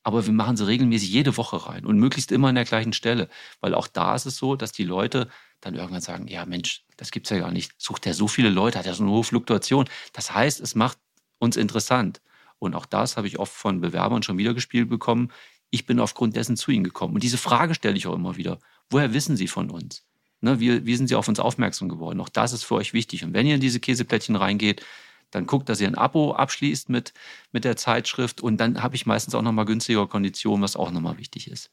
aber 0.02 0.26
wir 0.26 0.32
machen 0.32 0.56
sie 0.56 0.66
regelmäßig 0.66 1.10
jede 1.10 1.36
Woche 1.36 1.68
rein 1.68 1.86
und 1.86 1.98
möglichst 1.98 2.32
immer 2.32 2.48
an 2.48 2.56
der 2.56 2.64
gleichen 2.64 2.92
Stelle, 2.92 3.28
weil 3.60 3.72
auch 3.74 3.86
da 3.86 4.16
ist 4.16 4.26
es 4.26 4.36
so, 4.36 4.56
dass 4.56 4.72
die 4.72 4.84
Leute 4.84 5.28
dann 5.60 5.74
irgendwann 5.74 6.00
sagen, 6.00 6.26
ja 6.26 6.44
Mensch, 6.44 6.84
das 6.96 7.12
gibt's 7.12 7.30
ja 7.30 7.38
gar 7.38 7.52
nicht. 7.52 7.72
Sucht 7.78 8.04
der 8.04 8.14
so 8.14 8.26
viele 8.26 8.50
Leute, 8.50 8.78
hat 8.78 8.86
ja 8.86 8.94
so 8.94 9.04
eine 9.04 9.12
hohe 9.12 9.24
Fluktuation. 9.24 9.88
Das 10.12 10.34
heißt, 10.34 10.60
es 10.60 10.74
macht 10.74 10.98
uns 11.38 11.56
interessant. 11.56 12.20
Und 12.58 12.74
auch 12.74 12.86
das 12.86 13.16
habe 13.16 13.28
ich 13.28 13.38
oft 13.38 13.52
von 13.52 13.80
Bewerbern 13.80 14.24
schon 14.24 14.38
wieder 14.38 14.54
gespielt 14.54 14.88
bekommen. 14.88 15.30
Ich 15.70 15.86
bin 15.86 16.00
aufgrund 16.00 16.34
dessen 16.34 16.56
zu 16.56 16.72
ihnen 16.72 16.82
gekommen. 16.82 17.14
Und 17.14 17.22
diese 17.22 17.38
Frage 17.38 17.74
stelle 17.74 17.96
ich 17.96 18.08
auch 18.08 18.14
immer 18.14 18.36
wieder. 18.36 18.58
Woher 18.90 19.12
wissen 19.12 19.36
Sie 19.36 19.48
von 19.48 19.70
uns? 19.70 20.04
Ne, 20.40 20.60
wie, 20.60 20.86
wie 20.86 20.96
sind 20.96 21.08
Sie 21.08 21.16
auf 21.16 21.28
uns 21.28 21.40
aufmerksam 21.40 21.88
geworden? 21.88 22.20
Auch 22.20 22.28
das 22.28 22.52
ist 22.52 22.64
für 22.64 22.76
euch 22.76 22.92
wichtig. 22.92 23.24
Und 23.24 23.34
wenn 23.34 23.46
ihr 23.46 23.56
in 23.56 23.60
diese 23.60 23.80
Käseplättchen 23.80 24.36
reingeht, 24.36 24.84
dann 25.30 25.46
guckt, 25.46 25.68
dass 25.68 25.80
ihr 25.80 25.88
ein 25.88 25.96
Abo 25.96 26.32
abschließt 26.32 26.88
mit, 26.88 27.12
mit 27.52 27.64
der 27.64 27.76
Zeitschrift 27.76 28.40
und 28.40 28.56
dann 28.58 28.82
habe 28.82 28.96
ich 28.96 29.04
meistens 29.04 29.34
auch 29.34 29.42
nochmal 29.42 29.66
günstigere 29.66 30.06
Konditionen, 30.06 30.62
was 30.62 30.76
auch 30.76 30.90
nochmal 30.90 31.18
wichtig 31.18 31.50
ist. 31.50 31.70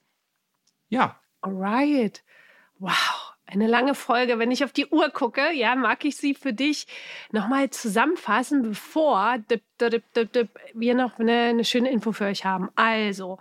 Ja. 0.89 1.19
Alright. 1.41 2.23
Wow. 2.79 3.35
Eine 3.47 3.67
lange 3.67 3.93
Folge. 3.93 4.39
Wenn 4.39 4.51
ich 4.51 4.63
auf 4.63 4.73
die 4.73 4.87
Uhr 4.87 5.09
gucke, 5.09 5.53
ja, 5.53 5.75
mag 5.75 6.03
ich 6.03 6.17
sie 6.17 6.33
für 6.33 6.51
dich 6.51 6.87
nochmal 7.31 7.69
zusammenfassen, 7.69 8.63
bevor 8.63 9.37
dip, 9.37 9.61
dip, 9.79 10.03
dip, 10.33 10.49
wir 10.73 10.95
noch 10.95 11.19
eine, 11.19 11.49
eine 11.49 11.63
schöne 11.63 11.91
Info 11.91 12.11
für 12.11 12.25
euch 12.25 12.43
haben. 12.43 12.69
Also, 12.75 13.37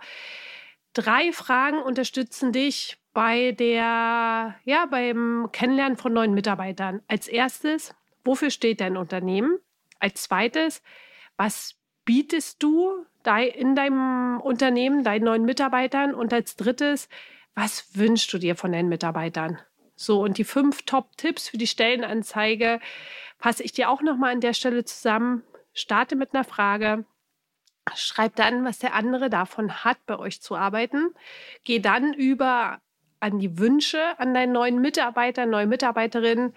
drei 0.93 1.33
Fragen 1.33 1.79
unterstützen 1.79 2.51
dich 2.51 2.99
bei 3.15 3.53
der, 3.53 4.55
ja, 4.65 4.85
beim 4.91 5.47
Kennenlernen 5.53 5.97
von 5.97 6.11
neuen 6.11 6.33
Mitarbeitern. 6.33 7.01
Als 7.07 7.29
erstes, 7.29 7.95
wofür 8.25 8.51
steht 8.51 8.81
dein 8.81 8.97
Unternehmen? 8.97 9.57
Als 9.99 10.23
zweites, 10.23 10.83
was 11.37 11.75
bietest 12.03 12.61
du 12.61 13.05
in 13.55 13.73
deinem 13.73 14.41
Unternehmen 14.41 15.05
deinen 15.05 15.23
neuen 15.23 15.45
Mitarbeitern? 15.45 16.13
Und 16.13 16.33
als 16.33 16.57
drittes, 16.57 17.07
was 17.55 17.95
wünschst 17.95 18.33
du 18.33 18.37
dir 18.37 18.57
von 18.57 18.73
deinen 18.73 18.89
Mitarbeitern? 18.89 19.59
So, 19.95 20.21
und 20.21 20.37
die 20.37 20.43
fünf 20.43 20.81
Top-Tipps 20.81 21.47
für 21.47 21.57
die 21.57 21.67
Stellenanzeige 21.67 22.81
fasse 23.39 23.63
ich 23.63 23.71
dir 23.71 23.89
auch 23.89 24.01
nochmal 24.01 24.33
an 24.33 24.41
der 24.41 24.53
Stelle 24.53 24.83
zusammen. 24.83 25.41
Starte 25.73 26.17
mit 26.17 26.35
einer 26.35 26.43
Frage. 26.43 27.05
Schreib 27.95 28.35
dann, 28.35 28.65
was 28.65 28.79
der 28.79 28.93
andere 28.93 29.29
davon 29.29 29.85
hat, 29.85 30.05
bei 30.05 30.19
euch 30.19 30.41
zu 30.41 30.57
arbeiten. 30.57 31.13
Geh 31.63 31.79
dann 31.79 32.13
über 32.13 32.81
an 33.19 33.39
die 33.39 33.57
Wünsche 33.57 34.19
an 34.19 34.33
deinen 34.33 34.51
neuen 34.51 34.81
Mitarbeiter, 34.81 35.45
neue 35.45 35.67
Mitarbeiterin. 35.67 36.53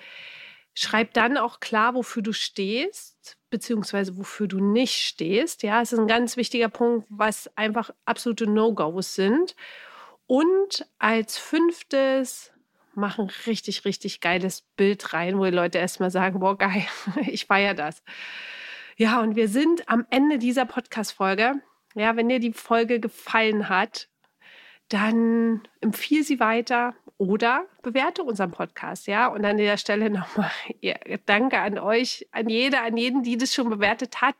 Schreib 0.74 1.12
dann 1.14 1.36
auch 1.36 1.60
klar, 1.60 1.94
wofür 1.94 2.22
du 2.22 2.32
stehst, 2.32 3.36
beziehungsweise 3.50 4.16
wofür 4.16 4.46
du 4.46 4.60
nicht 4.60 4.94
stehst. 4.94 5.62
Ja, 5.62 5.82
es 5.82 5.92
ist 5.92 5.98
ein 5.98 6.06
ganz 6.06 6.36
wichtiger 6.36 6.68
Punkt, 6.68 7.06
was 7.08 7.50
einfach 7.56 7.90
absolute 8.04 8.46
No-Gos 8.46 9.14
sind. 9.14 9.56
Und 10.26 10.86
als 10.98 11.38
fünftes, 11.38 12.52
mach 12.94 13.18
ein 13.18 13.30
richtig, 13.46 13.84
richtig 13.84 14.20
geiles 14.20 14.62
Bild 14.76 15.14
rein, 15.14 15.38
wo 15.38 15.44
die 15.44 15.50
Leute 15.50 15.78
erstmal 15.78 16.10
sagen, 16.10 16.40
boah, 16.40 16.56
geil, 16.56 16.86
ich 17.26 17.46
feiere 17.46 17.74
das. 17.74 18.02
Ja, 18.96 19.20
und 19.20 19.36
wir 19.36 19.48
sind 19.48 19.88
am 19.88 20.06
Ende 20.10 20.38
dieser 20.38 20.66
Podcast-Folge. 20.66 21.62
Ja, 21.94 22.16
wenn 22.16 22.28
dir 22.28 22.40
die 22.40 22.52
Folge 22.52 23.00
gefallen 23.00 23.68
hat, 23.68 24.08
dann 24.88 25.62
empfiehl 25.80 26.24
sie 26.24 26.40
weiter 26.40 26.94
oder 27.18 27.66
bewerte 27.82 28.22
unseren 28.22 28.52
Podcast, 28.52 29.06
ja. 29.08 29.26
Und 29.26 29.44
an 29.44 29.56
der 29.56 29.76
Stelle 29.76 30.08
nochmal 30.10 30.50
ja, 30.80 30.94
Danke 31.26 31.58
an 31.58 31.78
euch, 31.78 32.26
an 32.32 32.48
jede, 32.48 32.80
an 32.80 32.96
jeden, 32.96 33.22
die 33.22 33.36
das 33.36 33.52
schon 33.52 33.68
bewertet 33.68 34.22
hat. 34.22 34.36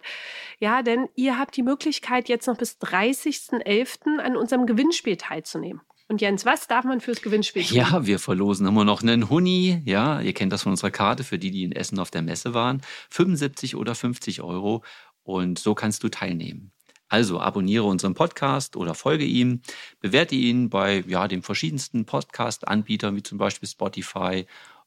Ja, 0.58 0.82
denn 0.82 1.08
ihr 1.16 1.38
habt 1.38 1.56
die 1.56 1.62
Möglichkeit, 1.62 2.28
jetzt 2.28 2.46
noch 2.46 2.56
bis 2.56 2.78
30.11. 2.78 4.18
an 4.18 4.36
unserem 4.36 4.66
Gewinnspiel 4.66 5.16
teilzunehmen. 5.16 5.82
Und 6.10 6.22
Jens, 6.22 6.46
was 6.46 6.66
darf 6.66 6.86
man 6.86 7.00
fürs 7.00 7.20
Gewinnspiel 7.20 7.62
tun? 7.64 7.76
Ja, 7.76 8.06
wir 8.06 8.18
verlosen 8.18 8.66
immer 8.66 8.84
noch 8.84 9.02
einen 9.02 9.28
Huni. 9.28 9.82
Ja, 9.84 10.20
ihr 10.20 10.32
kennt 10.32 10.54
das 10.54 10.62
von 10.62 10.72
unserer 10.72 10.90
Karte 10.90 11.22
für 11.22 11.38
die, 11.38 11.50
die 11.50 11.64
in 11.64 11.72
Essen 11.72 11.98
auf 11.98 12.10
der 12.10 12.22
Messe 12.22 12.54
waren. 12.54 12.80
75 13.10 13.76
oder 13.76 13.94
50 13.94 14.40
Euro. 14.40 14.82
Und 15.22 15.58
so 15.58 15.74
kannst 15.74 16.02
du 16.02 16.08
teilnehmen. 16.08 16.72
Also 17.08 17.40
abonniere 17.40 17.84
unseren 17.84 18.14
Podcast 18.14 18.76
oder 18.76 18.94
folge 18.94 19.24
ihm, 19.24 19.62
bewerte 20.00 20.34
ihn 20.34 20.68
bei 20.68 21.04
ja, 21.06 21.26
den 21.26 21.42
verschiedensten 21.42 22.04
Podcast-Anbietern 22.04 23.16
wie 23.16 23.22
zum 23.22 23.38
Beispiel 23.38 23.68
Spotify 23.68 24.46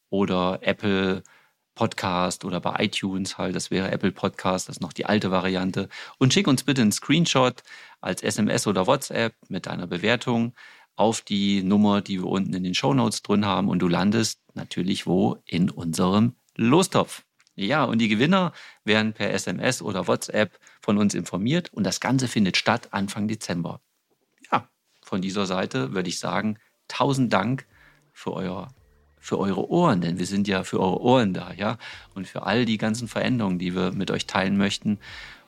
oder 0.09 0.59
Apple 0.61 1.23
Podcast 1.73 2.45
oder 2.45 2.59
bei 2.59 2.75
iTunes 2.83 3.37
halt, 3.37 3.55
das 3.55 3.71
wäre 3.71 3.91
Apple 3.91 4.11
Podcast, 4.11 4.67
das 4.67 4.77
ist 4.77 4.81
noch 4.81 4.93
die 4.93 5.05
alte 5.05 5.31
Variante. 5.31 5.89
Und 6.19 6.33
schick 6.33 6.47
uns 6.47 6.63
bitte 6.63 6.81
einen 6.81 6.91
Screenshot 6.91 7.63
als 8.01 8.21
SMS 8.21 8.67
oder 8.67 8.87
WhatsApp 8.87 9.33
mit 9.49 9.67
einer 9.67 9.87
Bewertung 9.87 10.53
auf 10.95 11.21
die 11.21 11.63
Nummer, 11.63 12.01
die 12.01 12.19
wir 12.19 12.27
unten 12.27 12.53
in 12.53 12.63
den 12.63 12.75
Show 12.75 12.93
Notes 12.93 13.21
drin 13.23 13.45
haben 13.45 13.69
und 13.69 13.79
du 13.79 13.87
landest 13.87 14.39
natürlich 14.53 15.07
wo 15.07 15.37
in 15.45 15.69
unserem 15.69 16.35
Lostopf. 16.55 17.23
Ja, 17.55 17.83
und 17.83 17.99
die 17.99 18.07
Gewinner 18.07 18.53
werden 18.85 19.13
per 19.13 19.31
SMS 19.31 19.81
oder 19.81 20.07
WhatsApp 20.07 20.57
von 20.81 20.97
uns 20.97 21.13
informiert 21.13 21.71
und 21.73 21.83
das 21.83 21.99
Ganze 21.99 22.27
findet 22.27 22.57
statt 22.57 22.89
Anfang 22.91 23.27
Dezember. 23.27 23.81
Ja, 24.51 24.69
von 25.01 25.21
dieser 25.21 25.45
Seite 25.45 25.93
würde 25.93 26.09
ich 26.09 26.19
sagen, 26.19 26.57
tausend 26.87 27.33
Dank 27.33 27.65
für 28.13 28.33
euer 28.33 28.73
für 29.23 29.37
eure 29.37 29.69
Ohren, 29.69 30.01
denn 30.01 30.17
wir 30.17 30.25
sind 30.25 30.47
ja 30.47 30.63
für 30.63 30.79
eure 30.79 30.99
Ohren 30.99 31.31
da, 31.31 31.53
ja, 31.53 31.77
und 32.15 32.27
für 32.27 32.41
all 32.41 32.65
die 32.65 32.79
ganzen 32.79 33.07
Veränderungen, 33.07 33.59
die 33.59 33.75
wir 33.75 33.91
mit 33.91 34.09
euch 34.09 34.25
teilen 34.25 34.57
möchten 34.57 34.97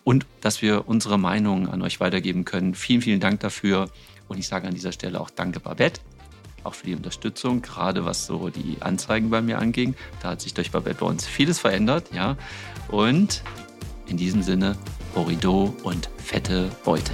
und 0.04 0.28
dass 0.42 0.62
wir 0.62 0.88
unsere 0.88 1.18
Meinung 1.18 1.68
an 1.68 1.82
euch 1.82 2.00
weitergeben 2.00 2.46
können. 2.46 2.76
Vielen, 2.76 3.02
vielen 3.02 3.20
Dank 3.20 3.39
dafür 3.39 3.89
und 4.28 4.38
ich 4.38 4.48
sage 4.48 4.68
an 4.68 4.76
dieser 4.76 4.92
Stelle 4.92 5.20
auch 5.20 5.32
Danke, 5.32 5.60
Babette 5.60 6.02
auch 6.63 6.73
für 6.73 6.86
die 6.86 6.95
Unterstützung, 6.95 7.62
gerade 7.62 8.06
was 8.06 8.26
so 8.26 8.49
die 8.49 8.78
Anzeigen 8.82 9.30
bei 9.30 9.41
mir 9.41 9.60
anging. 9.60 9.95
Da 10.21 10.30
hat 10.30 10.41
sich 10.41 10.54
durch 10.54 10.71
Babette 10.71 10.99
bei 10.99 11.06
uns 11.06 11.26
vieles 11.26 11.60
verändert, 11.60 12.13
ja. 12.13 12.38
Und 12.88 13.43
in 14.08 14.17
diesem 14.17 14.43
Sinne, 14.43 14.76
Horido 15.15 15.73
und 15.84 16.10
fette 16.17 16.69
Beute. 16.84 17.13